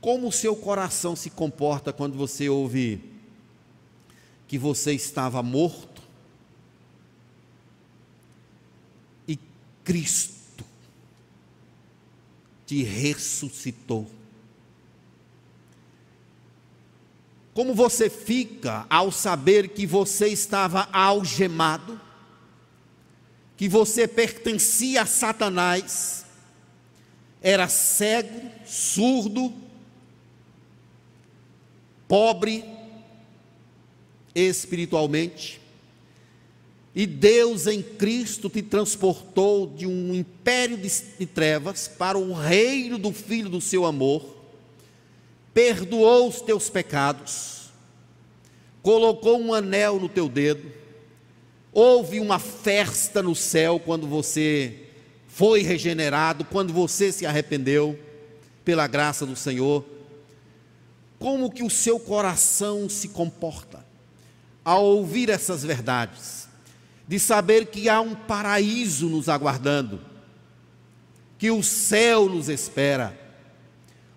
Como 0.00 0.26
o 0.26 0.32
seu 0.32 0.56
coração 0.56 1.14
se 1.14 1.30
comporta 1.30 1.92
quando 1.92 2.18
você 2.18 2.48
ouve 2.48 3.00
que 4.48 4.58
você 4.58 4.92
estava 4.92 5.42
morto 5.44 6.02
e 9.28 9.38
Cristo 9.84 10.64
te 12.66 12.82
ressuscitou? 12.82 14.10
Como 17.54 17.72
você 17.72 18.10
fica 18.10 18.84
ao 18.90 19.12
saber 19.12 19.68
que 19.68 19.86
você 19.86 20.26
estava 20.26 20.88
algemado, 20.92 22.00
que 23.56 23.68
você 23.68 24.08
pertencia 24.08 25.02
a 25.02 25.06
Satanás, 25.06 26.26
era 27.40 27.68
cego, 27.68 28.50
surdo, 28.66 29.54
pobre 32.08 32.64
espiritualmente, 34.34 35.60
e 36.92 37.06
Deus 37.06 37.68
em 37.68 37.82
Cristo 37.82 38.50
te 38.50 38.62
transportou 38.62 39.68
de 39.68 39.86
um 39.86 40.12
império 40.12 40.76
de, 40.76 41.26
trevas 41.26 41.86
para 41.86 42.18
o 42.18 42.32
reino 42.32 42.98
do 42.98 43.12
Filho 43.12 43.48
do 43.48 43.60
seu 43.60 43.84
amor, 43.84 44.33
perdoou 45.54 46.28
os 46.28 46.40
teus 46.40 46.68
pecados, 46.68 47.70
colocou 48.82 49.40
um 49.40 49.54
anel 49.54 50.00
no 50.00 50.08
teu 50.08 50.28
dedo, 50.28 50.70
houve 51.72 52.18
uma 52.18 52.40
festa 52.40 53.22
no 53.22 53.36
céu 53.36 53.78
quando 53.78 54.06
você 54.08 54.80
foi 55.28 55.62
regenerado, 55.62 56.44
quando 56.44 56.72
você 56.72 57.12
se 57.12 57.24
arrependeu, 57.24 57.98
pela 58.64 58.86
graça 58.86 59.24
do 59.24 59.36
Senhor. 59.36 59.84
Como 61.18 61.50
que 61.50 61.62
o 61.62 61.70
seu 61.70 62.00
coração 62.00 62.88
se 62.88 63.08
comporta 63.08 63.84
ao 64.64 64.84
ouvir 64.84 65.30
essas 65.30 65.62
verdades? 65.62 66.48
De 67.06 67.18
saber 67.18 67.66
que 67.66 67.88
há 67.88 68.00
um 68.00 68.14
paraíso 68.14 69.08
nos 69.08 69.28
aguardando, 69.28 70.00
que 71.38 71.50
o 71.50 71.62
céu 71.62 72.28
nos 72.28 72.48
espera 72.48 73.23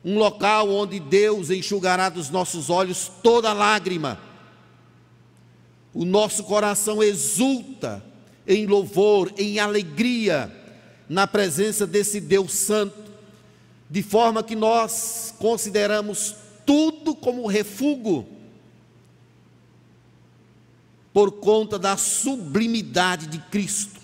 um 0.08 0.18
local 0.18 0.70
onde 0.70 1.02
Deus 1.02 1.50
enxugará 1.50 2.08
dos 2.08 2.30
nossos 2.30 2.70
olhos 2.70 3.12
toda 3.22 3.52
lágrima. 3.52 4.18
O 5.94 6.06
nosso 6.06 6.46
coração 6.46 7.04
exulta 7.04 8.02
em 8.48 8.66
louvor, 8.66 9.34
em 9.38 9.60
alegria, 9.60 10.50
na 11.10 11.28
presença 11.28 11.86
desse 11.86 12.22
Deus 12.22 12.54
Santo, 12.54 13.12
de 13.90 14.02
forma 14.02 14.42
que 14.42 14.56
nós 14.56 15.36
consideramos 15.40 16.36
tudo 16.66 17.14
como 17.14 17.46
refúgio, 17.46 18.26
por 21.12 21.34
conta 21.34 21.78
da 21.78 21.98
sublimidade 21.98 23.28
de 23.28 23.40
Cristo. 23.40 23.97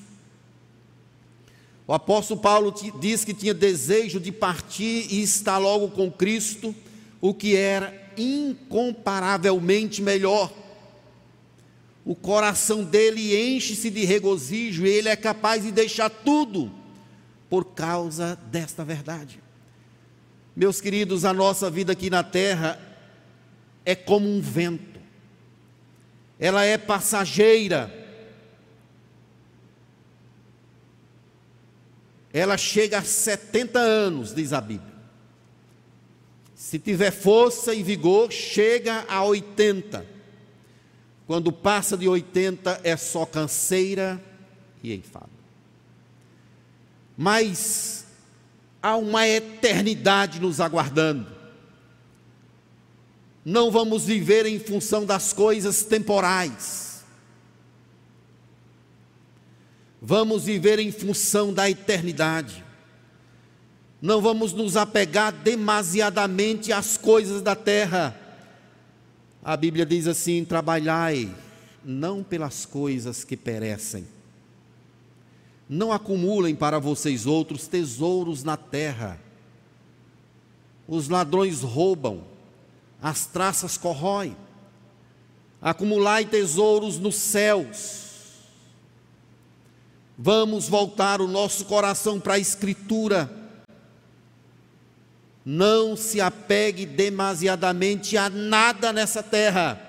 O 1.85 1.93
apóstolo 1.93 2.39
Paulo 2.39 2.73
diz 2.99 3.25
que 3.25 3.33
tinha 3.33 3.53
desejo 3.53 4.19
de 4.19 4.31
partir 4.31 5.07
e 5.09 5.21
estar 5.21 5.57
logo 5.57 5.89
com 5.89 6.09
Cristo, 6.09 6.73
o 7.19 7.33
que 7.33 7.55
era 7.55 7.93
incomparavelmente 8.17 10.01
melhor. 10.01 10.51
O 12.05 12.15
coração 12.15 12.83
dele 12.83 13.35
enche-se 13.35 13.89
de 13.89 14.05
regozijo 14.05 14.85
e 14.85 14.89
ele 14.89 15.09
é 15.09 15.15
capaz 15.15 15.63
de 15.63 15.71
deixar 15.71 16.09
tudo 16.09 16.71
por 17.49 17.65
causa 17.65 18.37
desta 18.49 18.83
verdade. 18.83 19.41
Meus 20.55 20.79
queridos, 20.79 21.25
a 21.25 21.33
nossa 21.33 21.69
vida 21.69 21.93
aqui 21.93 22.09
na 22.09 22.23
terra 22.23 22.79
é 23.85 23.95
como 23.95 24.29
um 24.29 24.39
vento, 24.39 24.99
ela 26.39 26.63
é 26.63 26.77
passageira 26.77 28.02
ela 32.33 32.57
chega 32.57 32.97
a 32.97 33.03
70 33.03 33.79
anos, 33.79 34.33
diz 34.33 34.51
a 34.53 34.59
Bíblia. 34.59 34.91
Se 36.55 36.79
tiver 36.79 37.11
força 37.11 37.75
e 37.75 37.83
vigor, 37.83 38.31
chega 38.31 39.05
a 39.07 39.23
80. 39.23 40.03
Quando 41.27 41.51
passa 41.51 41.95
de 41.95 42.07
80 42.07 42.81
é 42.83 42.97
só 42.97 43.23
canseira 43.25 44.21
e 44.81 44.93
enfado. 44.93 45.29
Mas 47.15 48.07
há 48.81 48.95
uma 48.95 49.27
eternidade 49.27 50.39
nos 50.39 50.59
aguardando. 50.59 51.31
Não 53.45 53.69
vamos 53.69 54.05
viver 54.05 54.47
em 54.47 54.57
função 54.57 55.05
das 55.05 55.33
coisas 55.33 55.83
temporais 55.83 56.92
vamos 60.05 60.43
viver 60.43 60.79
em 60.79 60.91
função 60.91 61.53
da 61.53 61.69
eternidade. 61.69 62.61
Não 64.01 64.21
vamos 64.21 64.51
nos 64.51 64.75
apegar 64.75 65.31
demasiadamente 65.31 66.73
às 66.73 66.97
coisas 66.97 67.41
da 67.41 67.55
terra. 67.55 68.13
A 69.41 69.55
Bíblia 69.55 69.85
diz 69.85 70.05
assim: 70.05 70.43
trabalhai 70.43 71.33
não 71.85 72.21
pelas 72.21 72.65
coisas 72.65 73.23
que 73.23 73.37
perecem. 73.37 74.05
Não 75.69 75.93
acumulem 75.93 76.53
para 76.53 76.79
vocês 76.79 77.25
outros 77.25 77.65
tesouros 77.65 78.43
na 78.43 78.57
terra. 78.57 79.17
Os 80.85 81.07
ladrões 81.07 81.61
roubam, 81.61 82.25
as 83.01 83.25
traças 83.25 83.77
corroem. 83.77 84.35
Acumulai 85.61 86.25
tesouros 86.25 86.99
nos 86.99 87.15
céus 87.15 88.03
Vamos 90.17 90.69
voltar 90.69 91.21
o 91.21 91.27
nosso 91.27 91.65
coração 91.65 92.19
para 92.19 92.35
a 92.35 92.39
Escritura. 92.39 93.29
Não 95.43 95.97
se 95.97 96.21
apegue 96.21 96.85
demasiadamente 96.85 98.15
a 98.15 98.29
nada 98.29 98.93
nessa 98.93 99.23
terra. 99.23 99.81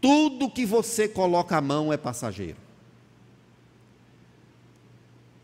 Tudo 0.00 0.50
que 0.50 0.66
você 0.66 1.08
coloca 1.08 1.56
a 1.56 1.60
mão 1.60 1.92
é 1.92 1.96
passageiro. 1.96 2.58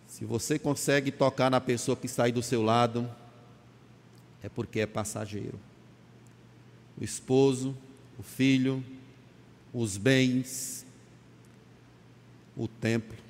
Se 0.09 0.25
você 0.25 0.59
consegue 0.59 1.13
tocar 1.13 1.49
na 1.49 1.61
pessoa 1.61 1.97
que 1.97 2.07
está 2.07 2.25
aí 2.25 2.33
do 2.33 2.43
seu 2.43 2.61
lado, 2.61 3.09
é 4.43 4.49
porque 4.49 4.81
é 4.81 4.87
passageiro. 4.87 5.59
O 7.01 7.05
esposo, 7.05 7.77
o 8.19 8.23
filho, 8.25 8.85
os 9.73 9.97
bens, 9.97 10.85
o 12.57 12.67
templo 12.67 13.28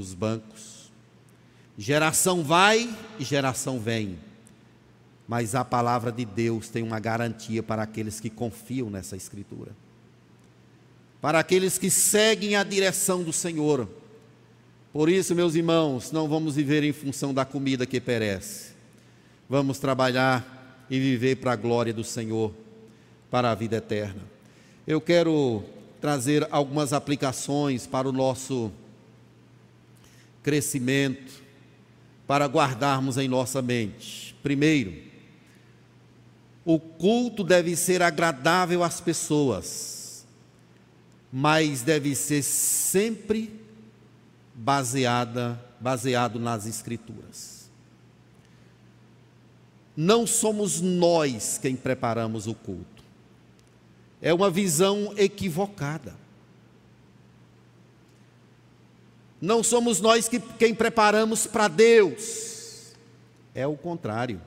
os 0.00 0.14
bancos. 0.14 0.90
Geração 1.76 2.42
vai 2.42 2.88
e 3.18 3.24
geração 3.24 3.78
vem. 3.78 4.18
Mas 5.26 5.54
a 5.54 5.64
palavra 5.64 6.10
de 6.10 6.24
Deus 6.24 6.68
tem 6.68 6.82
uma 6.82 6.98
garantia 6.98 7.62
para 7.62 7.82
aqueles 7.82 8.18
que 8.18 8.30
confiam 8.30 8.88
nessa 8.88 9.16
Escritura. 9.16 9.72
Para 11.20 11.38
aqueles 11.38 11.76
que 11.76 11.90
seguem 11.90 12.56
a 12.56 12.64
direção 12.64 13.22
do 13.22 13.32
Senhor. 13.32 13.88
Por 14.92 15.08
isso, 15.08 15.34
meus 15.34 15.54
irmãos, 15.54 16.10
não 16.10 16.28
vamos 16.28 16.56
viver 16.56 16.82
em 16.82 16.92
função 16.92 17.34
da 17.34 17.44
comida 17.44 17.86
que 17.86 18.00
perece. 18.00 18.72
Vamos 19.48 19.78
trabalhar 19.78 20.86
e 20.88 20.98
viver 20.98 21.36
para 21.36 21.52
a 21.52 21.56
glória 21.56 21.92
do 21.92 22.02
Senhor, 22.02 22.52
para 23.30 23.50
a 23.50 23.54
vida 23.54 23.76
eterna. 23.76 24.22
Eu 24.86 25.00
quero 25.00 25.62
trazer 26.00 26.46
algumas 26.50 26.92
aplicações 26.92 27.86
para 27.86 28.08
o 28.08 28.12
nosso 28.12 28.72
crescimento 30.48 31.42
para 32.26 32.46
guardarmos 32.46 33.18
em 33.18 33.28
nossa 33.28 33.60
mente. 33.60 34.34
Primeiro, 34.42 34.96
o 36.64 36.80
culto 36.80 37.44
deve 37.44 37.76
ser 37.76 38.00
agradável 38.00 38.82
às 38.82 38.98
pessoas, 38.98 40.26
mas 41.30 41.82
deve 41.82 42.14
ser 42.14 42.42
sempre 42.42 43.60
baseada, 44.54 45.62
baseado 45.78 46.40
nas 46.40 46.64
escrituras. 46.64 47.70
Não 49.94 50.26
somos 50.26 50.80
nós 50.80 51.58
quem 51.60 51.76
preparamos 51.76 52.46
o 52.46 52.54
culto. 52.54 53.04
é 54.22 54.32
uma 54.32 54.50
visão 54.50 55.12
equivocada. 55.14 56.16
Não 59.40 59.62
somos 59.62 60.00
nós 60.00 60.28
que, 60.28 60.40
quem 60.40 60.74
preparamos 60.74 61.46
para 61.46 61.68
Deus, 61.68 62.92
é 63.54 63.66
o 63.66 63.76
contrário. 63.76 64.40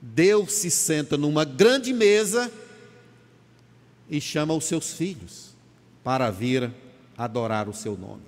Deus 0.00 0.52
se 0.52 0.70
senta 0.70 1.16
numa 1.16 1.44
grande 1.44 1.92
mesa 1.92 2.50
e 4.08 4.20
chama 4.20 4.54
os 4.54 4.64
seus 4.64 4.92
filhos 4.92 5.54
para 6.04 6.30
vir 6.30 6.70
adorar 7.18 7.68
o 7.68 7.74
seu 7.74 7.96
nome. 7.96 8.22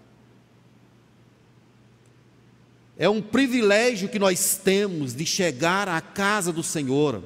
É 2.97 3.09
um 3.09 3.22
privilégio 3.22 4.09
que 4.09 4.18
nós 4.18 4.57
temos 4.57 5.14
de 5.14 5.24
chegar 5.24 5.89
à 5.89 6.01
casa 6.01 6.53
do 6.53 6.64
Senhor 6.64 7.22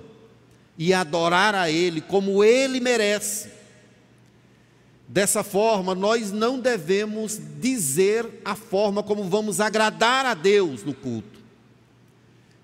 e 0.77 0.93
adorar 0.93 1.55
a 1.55 1.71
Ele 1.71 2.03
como 2.03 2.45
Ele 2.45 2.79
merece. 2.79 3.62
Dessa 5.09 5.43
forma, 5.43 5.95
nós 5.95 6.33
não 6.33 6.59
devemos 6.59 7.39
dizer 7.61 8.41
a 8.45 8.55
forma 8.55 9.03
como 9.03 9.25
vamos 9.25 9.61
agradar 9.61 10.25
a 10.25 10.35
Deus 10.35 10.83
no 10.83 10.95
culto. 10.95 11.41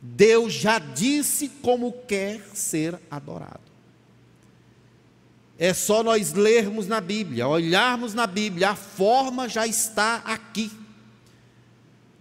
Deus 0.00 0.52
já 0.52 0.78
disse 0.78 1.48
como 1.48 1.92
quer 1.92 2.40
ser 2.54 2.98
adorado. 3.10 3.68
É 5.58 5.74
só 5.74 6.04
nós 6.04 6.32
lermos 6.32 6.86
na 6.86 7.00
Bíblia, 7.00 7.48
olharmos 7.48 8.14
na 8.14 8.26
Bíblia, 8.26 8.70
a 8.70 8.76
forma 8.76 9.48
já 9.48 9.66
está 9.66 10.16
aqui. 10.24 10.70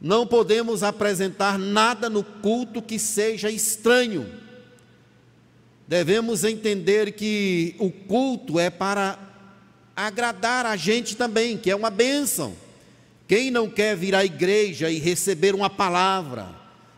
Não 0.01 0.25
podemos 0.25 0.81
apresentar 0.81 1.57
nada 1.59 2.09
no 2.09 2.23
culto 2.23 2.81
que 2.81 2.97
seja 2.97 3.51
estranho. 3.51 4.27
Devemos 5.87 6.43
entender 6.43 7.13
que 7.13 7.75
o 7.79 7.91
culto 7.91 8.59
é 8.59 8.69
para 8.69 9.26
agradar 9.97 10.63
a 10.67 10.75
gente 10.75 11.17
também, 11.17 11.57
que 11.57 11.71
é 11.71 11.75
uma 11.75 11.89
bênção. 11.89 12.55
Quem 13.27 13.49
não 13.49 13.67
quer 13.67 13.97
vir 13.97 14.13
à 14.13 14.23
igreja 14.23 14.91
e 14.91 14.99
receber 14.99 15.55
uma 15.55 15.71
palavra, 15.71 16.47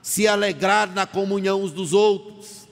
se 0.01 0.27
alegrar 0.27 0.93
na 0.93 1.07
comunhão 1.07 1.63
uns 1.63 1.71
dos 1.71 1.93
outros? 1.93 2.67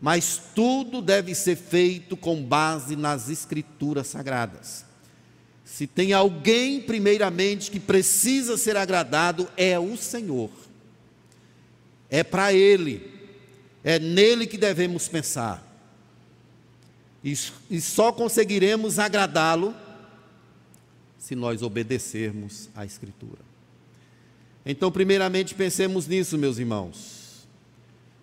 Mas 0.00 0.40
tudo 0.54 1.00
deve 1.00 1.32
ser 1.34 1.56
feito 1.56 2.16
com 2.16 2.42
base 2.42 2.96
nas 2.96 3.30
Escrituras 3.30 4.08
Sagradas. 4.08 4.84
Se 5.64 5.86
tem 5.86 6.12
alguém, 6.12 6.80
primeiramente, 6.80 7.70
que 7.70 7.80
precisa 7.80 8.56
ser 8.56 8.76
agradado, 8.76 9.48
é 9.56 9.78
o 9.78 9.96
Senhor. 9.96 10.50
É 12.10 12.22
para 12.22 12.52
Ele, 12.52 13.10
é 13.82 13.98
nele 13.98 14.46
que 14.46 14.58
devemos 14.58 15.08
pensar. 15.08 15.65
E, 17.68 17.80
só 17.80 18.12
conseguiremos 18.12 19.00
agradá-lo 19.00 19.74
se 21.18 21.34
nós 21.34 21.60
obedecermos 21.60 22.70
à 22.72 22.84
Escritura. 22.84 23.40
Então, 24.64 24.92
primeiramente, 24.92 25.52
pensemos 25.52 26.06
nisso, 26.06 26.38
meus 26.38 26.58
irmãos. 26.58 27.48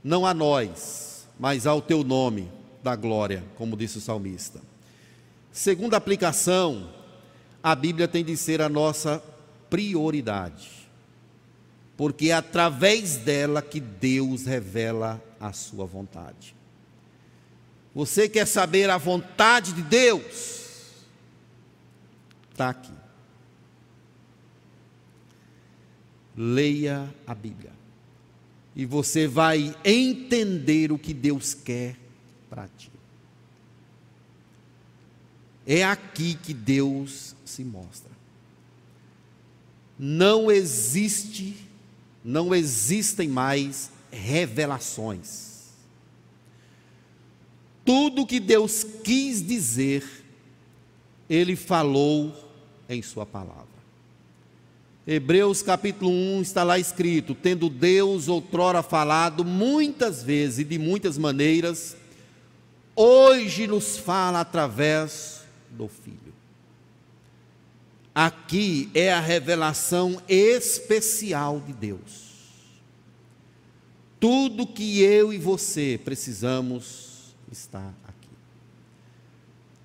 Não 0.02 0.26
a 0.26 0.34
nós, 0.34 1.28
mas 1.38 1.68
ao 1.68 1.82
teu 1.82 2.02
nome 2.02 2.50
da 2.82 2.96
glória, 2.96 3.44
como 3.58 3.76
disse 3.76 3.98
o 3.98 4.02
salmista. 4.02 4.62
Segunda 5.52 5.98
aplicação, 5.98 6.90
a 7.62 7.76
Bíblia 7.76 8.08
tem 8.08 8.24
de 8.24 8.38
ser 8.38 8.62
a 8.62 8.70
nossa 8.70 9.22
prioridade, 9.70 10.70
porque 11.98 12.30
é 12.30 12.34
através 12.34 13.18
dela 13.18 13.62
que 13.62 13.82
Deus 13.82 14.46
revela 14.46 15.22
a 15.42 15.52
sua 15.52 15.86
vontade. 15.86 16.56
Você 17.94 18.28
quer 18.28 18.48
saber 18.48 18.90
a 18.90 18.98
vontade 18.98 19.74
de 19.74 19.82
Deus? 19.84 20.64
Está 22.52 22.70
aqui. 22.70 22.92
Leia 26.36 27.14
a 27.28 27.36
Bíblia. 27.36 27.72
E 28.76 28.86
você 28.86 29.28
vai 29.28 29.76
entender 29.86 30.92
o 30.92 30.98
que 30.98 31.14
Deus 31.14 31.54
quer 31.54 31.96
para 32.50 32.68
ti. 32.68 32.92
É 35.66 35.84
aqui 35.84 36.34
que 36.36 36.54
Deus 36.54 37.36
se 37.46 37.64
mostra. 37.64 38.12
Não 39.98 40.52
existe, 40.52 41.56
não 42.24 42.54
existem 42.54 43.28
mais 43.28 43.92
revelações. 44.12 45.53
Tudo 47.86 48.26
que 48.26 48.40
Deus 48.40 48.86
quis 49.04 49.46
dizer, 49.46 50.04
Ele 51.30 51.56
falou 51.56 52.34
em 52.88 53.02
Sua 53.02 53.26
palavra. 53.26 53.74
Hebreus 55.06 55.62
capítulo 55.62 56.10
1 56.10 56.42
está 56.42 56.64
lá 56.64 56.80
escrito: 56.80 57.36
tendo 57.36 57.70
Deus 57.70 58.30
outrora 58.30 58.82
falado 58.82 59.44
muitas 59.44 60.24
vezes 60.24 60.60
e 60.60 60.64
de 60.64 60.80
muitas 60.80 61.18
maneiras, 61.18 61.98
hoje 62.96 63.68
nos 63.68 63.98
fala 63.98 64.40
através 64.40 65.42
do 65.70 65.90
Filho. 65.90 66.34
Aqui 68.16 68.90
é 68.94 69.12
a 69.12 69.20
revelação 69.20 70.22
especial 70.30 71.60
de 71.60 71.74
Deus. 71.74 72.32
Tudo 74.20 74.68
que 74.68 75.02
eu 75.02 75.34
e 75.34 75.38
você 75.38 76.00
precisamos 76.02 77.13
está 77.54 77.94
aqui. 78.06 78.30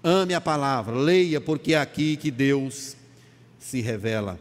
Ame 0.03 0.35
a 0.35 0.41
palavra, 0.41 0.97
leia, 0.97 1.41
porque 1.41 1.75
é 1.75 1.79
aqui 1.79 2.17
que 2.17 2.31
Deus 2.31 2.97
se 3.59 3.81
revela. 3.81 4.39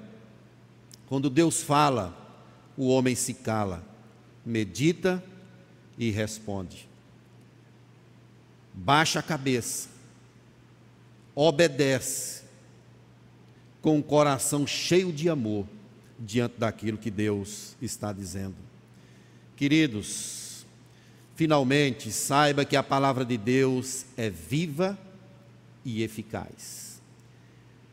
Quando 1.08 1.30
Deus 1.30 1.62
fala, 1.62 2.16
o 2.76 2.88
homem 2.88 3.16
se 3.16 3.34
cala, 3.34 3.84
medita 4.46 5.24
e 5.98 6.10
responde. 6.10 6.88
Baixa 8.74 9.20
a 9.20 9.24
cabeça, 9.24 9.90
obedece, 11.36 12.44
com 13.82 14.00
o 14.00 14.04
coração 14.04 14.68
cheio 14.68 15.12
de 15.12 15.30
amor 15.30 15.66
diante 16.20 16.58
daquilo 16.58 16.98
que 16.98 17.12
Deus 17.12 17.76
está 17.82 18.12
dizendo. 18.12 18.56
Queridos, 19.56 20.47
finalmente 21.38 22.12
saiba 22.12 22.66
que 22.66 22.76
a 22.76 22.82
palavra 22.82 23.24
de 23.24 23.38
Deus 23.38 24.08
é 24.18 24.28
viva 24.28 24.98
e 25.86 26.02
eficaz. 26.02 27.00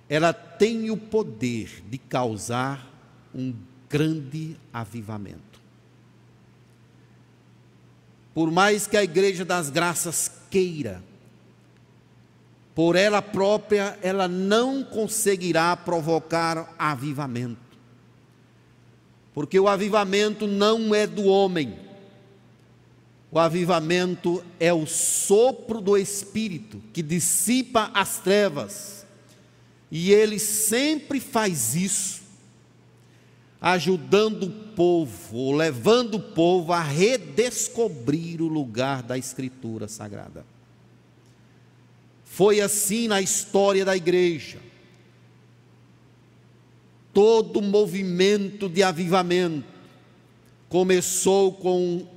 Ela 0.08 0.32
tem 0.32 0.90
o 0.90 0.96
poder 0.96 1.84
de 1.86 1.98
causar 1.98 2.90
um 3.34 3.54
grande 3.86 4.56
avivamento. 4.72 5.60
Por 8.32 8.50
mais 8.50 8.86
que 8.86 8.96
a 8.96 9.04
Igreja 9.04 9.44
das 9.44 9.68
Graças 9.68 10.32
queira, 10.50 11.02
por 12.74 12.96
ela 12.96 13.20
própria, 13.20 13.98
ela 14.00 14.26
não 14.26 14.82
conseguirá 14.82 15.76
provocar 15.76 16.74
avivamento. 16.78 17.58
Porque 19.34 19.60
o 19.60 19.68
avivamento 19.68 20.46
não 20.46 20.94
é 20.94 21.06
do 21.06 21.24
homem, 21.24 21.84
o 23.34 23.38
avivamento 23.40 24.44
é 24.60 24.72
o 24.72 24.86
sopro 24.86 25.80
do 25.80 25.96
Espírito 25.96 26.80
que 26.92 27.02
dissipa 27.02 27.90
as 27.92 28.18
trevas, 28.20 29.04
e 29.90 30.12
ele 30.12 30.38
sempre 30.38 31.18
faz 31.18 31.74
isso 31.74 32.22
ajudando 33.60 34.44
o 34.44 34.50
povo, 34.76 35.50
levando 35.50 36.14
o 36.14 36.20
povo 36.20 36.72
a 36.72 36.80
redescobrir 36.80 38.40
o 38.40 38.46
lugar 38.46 39.02
da 39.02 39.18
Escritura 39.18 39.88
Sagrada. 39.88 40.46
Foi 42.24 42.60
assim 42.60 43.08
na 43.08 43.20
história 43.20 43.84
da 43.84 43.96
igreja. 43.96 44.60
Todo 47.12 47.60
movimento 47.60 48.68
de 48.68 48.84
avivamento 48.84 49.66
começou 50.68 51.52
com 51.52 52.13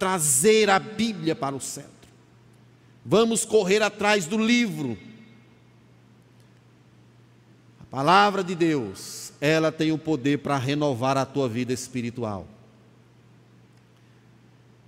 trazer 0.00 0.70
a 0.70 0.78
Bíblia 0.78 1.36
para 1.36 1.54
o 1.54 1.60
centro. 1.60 1.90
Vamos 3.04 3.44
correr 3.44 3.82
atrás 3.82 4.24
do 4.24 4.38
livro. 4.38 4.98
A 7.78 7.84
palavra 7.84 8.42
de 8.42 8.54
Deus 8.54 9.34
ela 9.42 9.70
tem 9.70 9.92
o 9.92 9.98
poder 9.98 10.38
para 10.38 10.56
renovar 10.56 11.18
a 11.18 11.26
tua 11.26 11.48
vida 11.48 11.72
espiritual. 11.72 12.48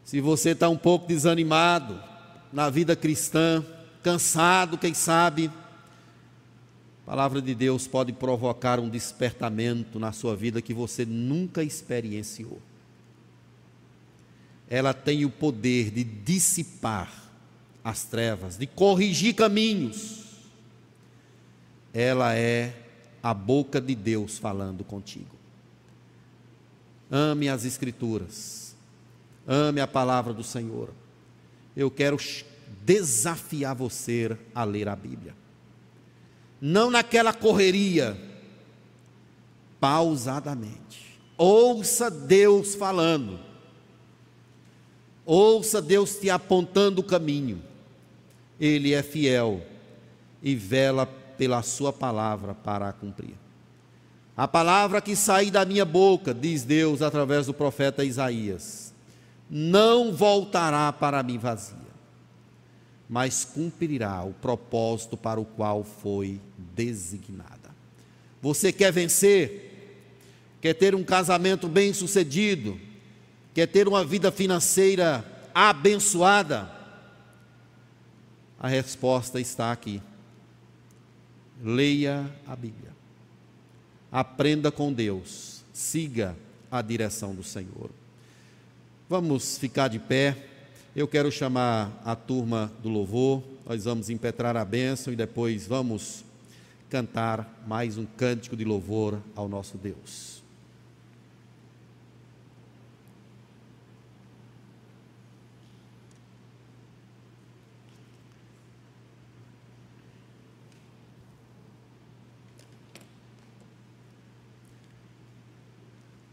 Se 0.02 0.18
você 0.20 0.50
está 0.50 0.68
um 0.68 0.78
pouco 0.78 1.06
desanimado 1.06 2.02
na 2.50 2.70
vida 2.70 2.96
cristã, 2.96 3.64
cansado, 4.02 4.78
quem 4.78 4.94
sabe, 4.94 5.50
a 7.02 7.10
palavra 7.10 7.42
de 7.42 7.54
Deus 7.54 7.86
pode 7.86 8.12
provocar 8.12 8.80
um 8.80 8.88
despertamento 8.88 9.98
na 9.98 10.12
sua 10.12 10.34
vida 10.34 10.62
que 10.62 10.72
você 10.72 11.04
nunca 11.04 11.62
experienciou. 11.62 12.60
Ela 14.72 14.94
tem 14.94 15.26
o 15.26 15.30
poder 15.30 15.90
de 15.90 16.02
dissipar 16.02 17.12
as 17.84 18.04
trevas, 18.04 18.56
de 18.56 18.66
corrigir 18.66 19.34
caminhos, 19.34 20.22
ela 21.92 22.34
é 22.34 22.74
a 23.22 23.34
boca 23.34 23.78
de 23.82 23.94
Deus 23.94 24.38
falando 24.38 24.82
contigo. 24.82 25.36
Ame 27.10 27.50
as 27.50 27.66
Escrituras, 27.66 28.74
ame 29.46 29.78
a 29.78 29.86
palavra 29.86 30.32
do 30.32 30.42
Senhor. 30.42 30.88
Eu 31.76 31.90
quero 31.90 32.16
desafiar 32.82 33.74
você 33.74 34.38
a 34.54 34.64
ler 34.64 34.88
a 34.88 34.96
Bíblia. 34.96 35.34
Não 36.58 36.90
naquela 36.90 37.34
correria, 37.34 38.16
pausadamente. 39.78 41.20
Ouça 41.36 42.10
Deus 42.10 42.74
falando. 42.74 43.51
Ouça 45.34 45.80
Deus 45.80 46.16
te 46.16 46.28
apontando 46.28 47.00
o 47.00 47.04
caminho. 47.04 47.62
Ele 48.60 48.92
é 48.92 49.02
fiel 49.02 49.62
e 50.42 50.54
vela 50.54 51.06
pela 51.06 51.62
sua 51.62 51.90
palavra 51.90 52.52
para 52.52 52.90
a 52.90 52.92
cumprir. 52.92 53.32
A 54.36 54.46
palavra 54.46 55.00
que 55.00 55.16
sair 55.16 55.50
da 55.50 55.64
minha 55.64 55.86
boca, 55.86 56.34
diz 56.34 56.64
Deus 56.64 57.00
através 57.00 57.46
do 57.46 57.54
profeta 57.54 58.04
Isaías, 58.04 58.92
não 59.48 60.12
voltará 60.12 60.92
para 60.92 61.22
mim 61.22 61.38
vazia, 61.38 61.78
mas 63.08 63.42
cumprirá 63.42 64.22
o 64.22 64.34
propósito 64.34 65.16
para 65.16 65.40
o 65.40 65.46
qual 65.46 65.82
foi 65.82 66.42
designada. 66.58 67.70
Você 68.42 68.70
quer 68.70 68.92
vencer? 68.92 70.10
Quer 70.60 70.74
ter 70.74 70.94
um 70.94 71.02
casamento 71.02 71.68
bem-sucedido? 71.68 72.91
Quer 73.54 73.66
ter 73.66 73.86
uma 73.86 74.04
vida 74.04 74.32
financeira 74.32 75.24
abençoada? 75.54 76.70
A 78.58 78.66
resposta 78.66 79.40
está 79.40 79.70
aqui. 79.70 80.00
Leia 81.62 82.30
a 82.46 82.56
Bíblia. 82.56 82.92
Aprenda 84.10 84.70
com 84.70 84.92
Deus. 84.92 85.62
Siga 85.72 86.36
a 86.70 86.80
direção 86.80 87.34
do 87.34 87.42
Senhor. 87.42 87.90
Vamos 89.08 89.58
ficar 89.58 89.88
de 89.88 89.98
pé. 89.98 90.36
Eu 90.96 91.06
quero 91.06 91.30
chamar 91.30 92.00
a 92.04 92.16
turma 92.16 92.72
do 92.82 92.88
louvor. 92.88 93.42
Nós 93.66 93.84
vamos 93.84 94.08
impetrar 94.08 94.56
a 94.56 94.64
bênção 94.64 95.12
e 95.12 95.16
depois 95.16 95.66
vamos 95.66 96.24
cantar 96.88 97.62
mais 97.66 97.98
um 97.98 98.06
cântico 98.06 98.56
de 98.56 98.64
louvor 98.64 99.18
ao 99.36 99.48
nosso 99.48 99.76
Deus. 99.76 100.41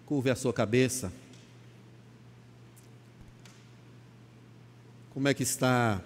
Curve 0.10 0.32
a 0.32 0.36
sua 0.36 0.52
cabeça. 0.52 1.14
Como 5.14 5.28
é 5.28 5.36
que 5.36 5.44
está 5.44 6.02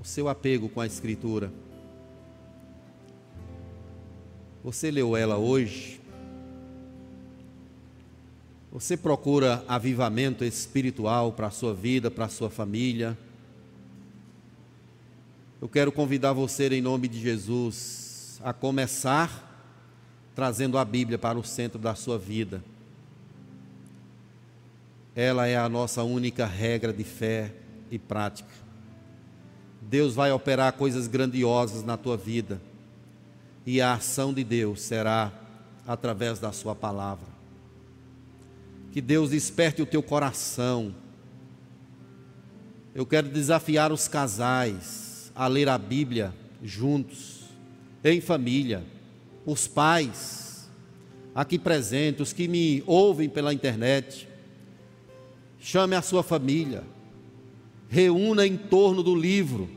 o 0.00 0.04
seu 0.04 0.28
apego 0.28 0.68
com 0.68 0.80
a 0.80 0.86
Escritura? 0.86 1.52
Você 4.64 4.90
leu 4.90 5.16
ela 5.16 5.36
hoje? 5.36 6.00
Você 8.72 8.96
procura 8.96 9.64
avivamento 9.68 10.44
espiritual 10.44 11.30
para 11.30 11.46
a 11.46 11.52
sua 11.52 11.72
vida, 11.72 12.10
para 12.10 12.24
a 12.24 12.28
sua 12.28 12.50
família? 12.50 13.16
Eu 15.62 15.68
quero 15.68 15.92
convidar 15.92 16.32
você, 16.32 16.66
em 16.66 16.82
nome 16.82 17.06
de 17.06 17.20
Jesus, 17.20 18.40
a 18.42 18.52
começar 18.52 19.53
trazendo 20.34 20.76
a 20.78 20.84
Bíblia 20.84 21.18
para 21.18 21.38
o 21.38 21.44
centro 21.44 21.78
da 21.78 21.94
sua 21.94 22.18
vida. 22.18 22.62
Ela 25.14 25.46
é 25.46 25.56
a 25.56 25.68
nossa 25.68 26.02
única 26.02 26.44
regra 26.44 26.92
de 26.92 27.04
fé 27.04 27.52
e 27.90 27.98
prática. 27.98 28.50
Deus 29.80 30.14
vai 30.14 30.32
operar 30.32 30.72
coisas 30.72 31.06
grandiosas 31.06 31.84
na 31.84 31.96
tua 31.96 32.16
vida, 32.16 32.60
e 33.64 33.80
a 33.80 33.94
ação 33.94 34.34
de 34.34 34.42
Deus 34.42 34.82
será 34.82 35.32
através 35.86 36.38
da 36.38 36.52
Sua 36.52 36.74
palavra. 36.74 37.28
Que 38.92 39.00
Deus 39.00 39.30
desperte 39.30 39.82
o 39.82 39.86
teu 39.86 40.02
coração. 40.02 40.94
Eu 42.94 43.06
quero 43.06 43.28
desafiar 43.28 43.92
os 43.92 44.08
casais 44.08 45.32
a 45.34 45.46
ler 45.46 45.68
a 45.68 45.78
Bíblia 45.78 46.32
juntos, 46.62 47.44
em 48.02 48.20
família 48.20 48.84
os 49.46 49.66
pais 49.66 50.44
aqui 51.34 51.58
presentes, 51.58 52.28
os 52.28 52.32
que 52.32 52.46
me 52.46 52.82
ouvem 52.86 53.28
pela 53.28 53.52
internet, 53.52 54.28
chame 55.58 55.96
a 55.96 56.02
sua 56.02 56.22
família, 56.22 56.84
reúna 57.88 58.46
em 58.46 58.56
torno 58.56 59.02
do 59.02 59.14
livro. 59.14 59.68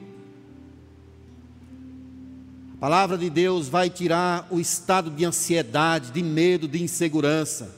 A 2.75 2.79
palavra 2.79 3.17
de 3.17 3.29
Deus 3.29 3.67
vai 3.67 3.89
tirar 3.89 4.47
o 4.51 4.59
estado 4.59 5.09
de 5.09 5.25
ansiedade, 5.25 6.11
de 6.11 6.21
medo, 6.21 6.67
de 6.67 6.81
insegurança. 6.81 7.75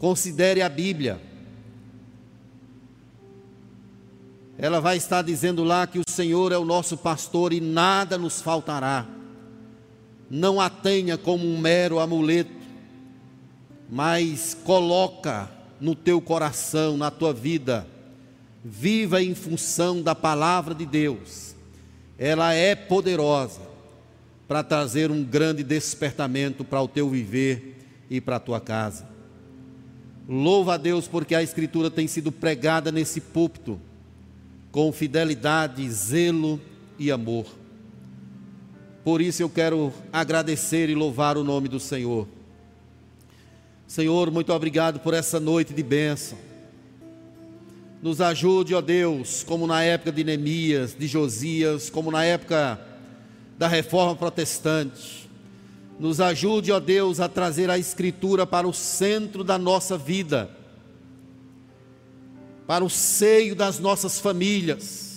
Considere 0.00 0.60
a 0.60 0.68
Bíblia. 0.68 1.20
Ela 4.58 4.80
vai 4.80 4.96
estar 4.96 5.22
dizendo 5.22 5.62
lá 5.62 5.86
que 5.86 6.00
o 6.00 6.10
Senhor 6.10 6.50
é 6.50 6.58
o 6.58 6.64
nosso 6.64 6.96
pastor 6.96 7.52
e 7.52 7.60
nada 7.60 8.18
nos 8.18 8.42
faltará 8.42 9.19
não 10.30 10.60
a 10.60 10.70
tenha 10.70 11.18
como 11.18 11.44
um 11.44 11.58
mero 11.58 11.98
amuleto, 11.98 12.52
mas 13.90 14.56
coloca 14.64 15.50
no 15.80 15.94
teu 15.96 16.20
coração, 16.20 16.96
na 16.96 17.10
tua 17.10 17.32
vida, 17.32 17.86
viva 18.64 19.20
em 19.20 19.34
função 19.34 20.00
da 20.00 20.14
palavra 20.14 20.74
de 20.74 20.86
Deus. 20.86 21.56
Ela 22.16 22.54
é 22.54 22.76
poderosa 22.76 23.60
para 24.46 24.62
trazer 24.62 25.10
um 25.10 25.24
grande 25.24 25.64
despertamento 25.64 26.64
para 26.64 26.80
o 26.80 26.88
teu 26.88 27.08
viver 27.08 27.78
e 28.08 28.20
para 28.20 28.36
a 28.36 28.40
tua 28.40 28.60
casa. 28.60 29.08
Louva 30.28 30.74
a 30.74 30.76
Deus 30.76 31.08
porque 31.08 31.34
a 31.34 31.42
Escritura 31.42 31.90
tem 31.90 32.06
sido 32.06 32.30
pregada 32.30 32.92
nesse 32.92 33.20
púlpito 33.20 33.80
com 34.70 34.92
fidelidade, 34.92 35.88
zelo 35.90 36.60
e 36.98 37.10
amor. 37.10 37.59
Por 39.02 39.22
isso 39.22 39.42
eu 39.42 39.48
quero 39.48 39.92
agradecer 40.12 40.90
e 40.90 40.94
louvar 40.94 41.38
o 41.38 41.44
nome 41.44 41.68
do 41.68 41.80
Senhor. 41.80 42.28
Senhor, 43.86 44.30
muito 44.30 44.52
obrigado 44.52 45.00
por 45.00 45.14
essa 45.14 45.40
noite 45.40 45.72
de 45.72 45.82
bênção. 45.82 46.36
Nos 48.02 48.20
ajude, 48.20 48.74
ó 48.74 48.80
Deus, 48.82 49.42
como 49.42 49.66
na 49.66 49.82
época 49.82 50.12
de 50.12 50.22
Neemias, 50.22 50.94
de 50.94 51.06
Josias, 51.06 51.88
como 51.88 52.10
na 52.10 52.24
época 52.24 52.78
da 53.58 53.66
reforma 53.66 54.14
protestante. 54.14 55.28
Nos 55.98 56.20
ajude, 56.20 56.70
ó 56.70 56.78
Deus, 56.78 57.20
a 57.20 57.28
trazer 57.28 57.70
a 57.70 57.78
Escritura 57.78 58.46
para 58.46 58.68
o 58.68 58.72
centro 58.72 59.42
da 59.42 59.58
nossa 59.58 59.96
vida, 59.96 60.50
para 62.66 62.84
o 62.84 62.90
seio 62.90 63.54
das 63.56 63.78
nossas 63.78 64.20
famílias 64.20 65.09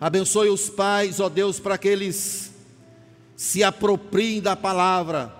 Abençoe 0.00 0.50
os 0.50 0.68
pais, 0.68 1.20
ó 1.20 1.28
Deus, 1.28 1.58
para 1.58 1.78
que 1.78 1.88
eles 1.88 2.52
se 3.34 3.62
apropriem 3.64 4.40
da 4.40 4.54
palavra 4.54 5.34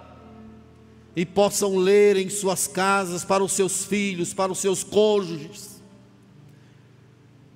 e 1.15 1.25
possam 1.25 1.77
ler 1.77 2.17
em 2.17 2.29
suas 2.29 2.67
casas 2.67 3.25
para 3.25 3.43
os 3.43 3.53
seus 3.53 3.85
filhos, 3.85 4.35
para 4.35 4.53
os 4.53 4.59
seus 4.59 4.83
cônjuges. 4.83 5.83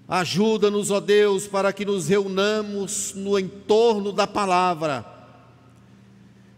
Ajuda-nos, 0.09 0.91
ó 0.91 0.99
Deus, 0.99 1.47
para 1.47 1.73
que 1.73 1.85
nos 1.85 2.09
reunamos 2.09 3.13
no 3.15 3.39
entorno 3.39 4.13
da 4.13 4.27
palavra, 4.27 5.07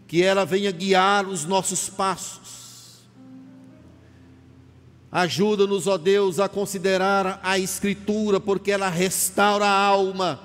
que 0.07 0.23
ela 0.23 0.45
venha 0.45 0.71
guiar 0.71 1.27
os 1.27 1.45
nossos 1.45 1.87
passos. 1.87 2.62
Ajuda-nos, 5.13 5.85
ó 5.85 5.95
Deus, 5.95 6.39
a 6.39 6.49
considerar 6.49 7.39
a 7.43 7.59
Escritura, 7.59 8.39
porque 8.39 8.71
ela 8.71 8.89
restaura 8.89 9.63
a 9.63 9.69
alma, 9.69 10.41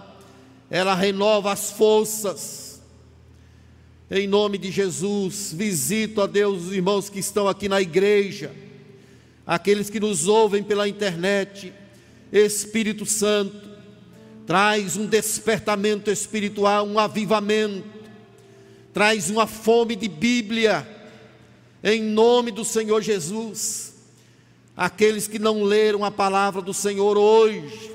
ela 0.68 0.94
renova 0.94 1.50
as 1.50 1.70
forças. 1.70 2.82
Em 4.10 4.26
nome 4.26 4.58
de 4.58 4.70
Jesus, 4.70 5.54
visito, 5.56 6.20
ó 6.20 6.26
Deus, 6.26 6.64
os 6.64 6.72
irmãos 6.74 7.08
que 7.08 7.18
estão 7.18 7.48
aqui 7.48 7.66
na 7.66 7.80
igreja, 7.80 8.54
aqueles 9.46 9.88
que 9.88 9.98
nos 9.98 10.28
ouvem 10.28 10.62
pela 10.62 10.86
internet. 10.86 11.72
Espírito 12.30 13.06
Santo, 13.06 13.70
traz 14.46 14.98
um 14.98 15.06
despertamento 15.06 16.10
espiritual, 16.10 16.86
um 16.86 16.98
avivamento, 16.98 17.88
traz 18.92 19.30
uma 19.30 19.46
fome 19.46 19.96
de 19.96 20.08
Bíblia, 20.08 20.86
em 21.82 22.02
nome 22.02 22.50
do 22.50 22.66
Senhor 22.66 23.00
Jesus 23.00 23.96
aqueles 24.78 25.26
que 25.26 25.40
não 25.40 25.64
leram 25.64 26.04
a 26.04 26.10
palavra 26.10 26.62
do 26.62 26.72
Senhor 26.72 27.18
hoje, 27.18 27.92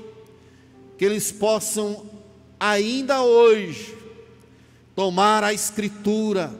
que 0.98 1.04
eles 1.06 1.32
possam 1.32 2.04
ainda 2.60 3.22
hoje 3.22 3.96
tomar 4.94 5.42
a 5.42 5.54
Escritura, 5.54 6.52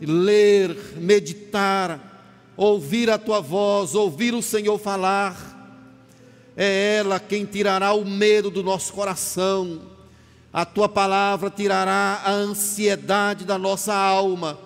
ler, 0.00 0.76
meditar, 0.96 2.50
ouvir 2.56 3.08
a 3.08 3.16
tua 3.16 3.40
voz, 3.40 3.94
ouvir 3.94 4.34
o 4.34 4.42
Senhor 4.42 4.76
falar. 4.76 5.56
É 6.56 6.96
ela 6.96 7.20
quem 7.20 7.44
tirará 7.44 7.92
o 7.92 8.04
medo 8.04 8.50
do 8.50 8.64
nosso 8.64 8.92
coração. 8.92 9.82
A 10.52 10.64
tua 10.64 10.88
palavra 10.88 11.48
tirará 11.48 12.22
a 12.24 12.32
ansiedade 12.32 13.44
da 13.44 13.56
nossa 13.56 13.94
alma, 13.94 14.58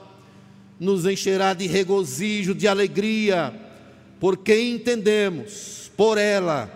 nos 0.80 1.04
encherá 1.04 1.52
de 1.52 1.66
regozijo, 1.66 2.54
de 2.54 2.66
alegria, 2.66 3.61
porque 4.22 4.56
entendemos 4.56 5.90
por 5.98 6.16
ela 6.16 6.72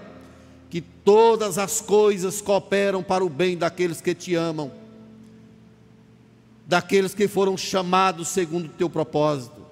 que 0.69 0.81
todas 0.81 1.57
as 1.57 1.81
coisas 1.81 2.43
cooperam 2.43 3.01
para 3.01 3.25
o 3.25 3.29
bem 3.29 3.57
daqueles 3.57 4.01
que 4.01 4.15
te 4.15 4.35
amam 4.35 4.73
daqueles 6.67 7.15
que 7.15 7.29
foram 7.29 7.57
chamados 7.57 8.27
segundo 8.29 8.67
o 8.67 8.71
teu 8.71 8.91
propósito. 8.91 9.65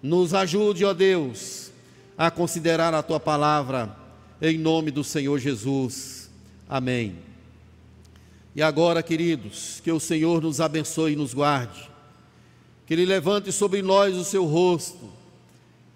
Nos 0.00 0.32
ajude, 0.32 0.84
ó 0.84 0.94
Deus, 0.94 1.72
a 2.16 2.30
considerar 2.30 2.94
a 2.94 3.02
tua 3.02 3.18
palavra, 3.18 3.96
em 4.40 4.56
nome 4.56 4.90
do 4.90 5.02
Senhor 5.02 5.38
Jesus. 5.38 6.30
Amém. 6.68 7.16
E 8.54 8.62
agora, 8.62 9.02
queridos, 9.02 9.80
que 9.82 9.90
o 9.90 9.98
Senhor 9.98 10.40
nos 10.40 10.60
abençoe 10.60 11.14
e 11.14 11.16
nos 11.16 11.34
guarde, 11.34 11.90
que 12.86 12.94
Ele 12.94 13.04
levante 13.04 13.50
sobre 13.50 13.82
nós 13.82 14.16
o 14.16 14.24
seu 14.24 14.44
rosto, 14.44 15.01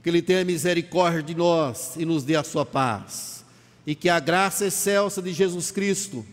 que 0.07 0.11
Ele 0.11 0.23
tenha 0.23 0.45
misericórdia 0.45 1.21
de 1.21 1.35
nós 1.35 1.97
e 1.97 2.05
nos 2.05 2.23
dê 2.23 2.37
a 2.37 2.45
sua 2.45 2.65
paz, 2.65 3.45
e 3.85 3.93
que 3.93 4.09
a 4.09 4.21
graça 4.21 4.67
excelsa 4.67 5.21
de 5.21 5.33
Jesus 5.33 5.73
Cristo, 5.73 6.25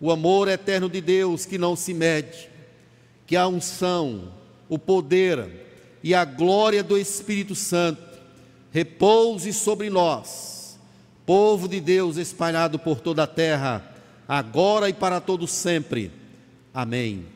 o 0.00 0.12
amor 0.12 0.46
eterno 0.46 0.88
de 0.88 1.00
Deus 1.00 1.44
que 1.44 1.58
não 1.58 1.74
se 1.74 1.92
mede, 1.92 2.48
que 3.26 3.34
a 3.34 3.48
unção, 3.48 4.32
o 4.68 4.78
poder 4.78 5.98
e 6.04 6.14
a 6.14 6.24
glória 6.24 6.84
do 6.84 6.96
Espírito 6.96 7.56
Santo 7.56 8.00
repouse 8.70 9.52
sobre 9.52 9.90
nós, 9.90 10.78
povo 11.26 11.66
de 11.66 11.80
Deus 11.80 12.16
espalhado 12.16 12.78
por 12.78 13.00
toda 13.00 13.24
a 13.24 13.26
terra, 13.26 13.92
agora 14.28 14.88
e 14.88 14.92
para 14.92 15.20
todo 15.20 15.48
sempre. 15.48 16.12
Amém. 16.72 17.26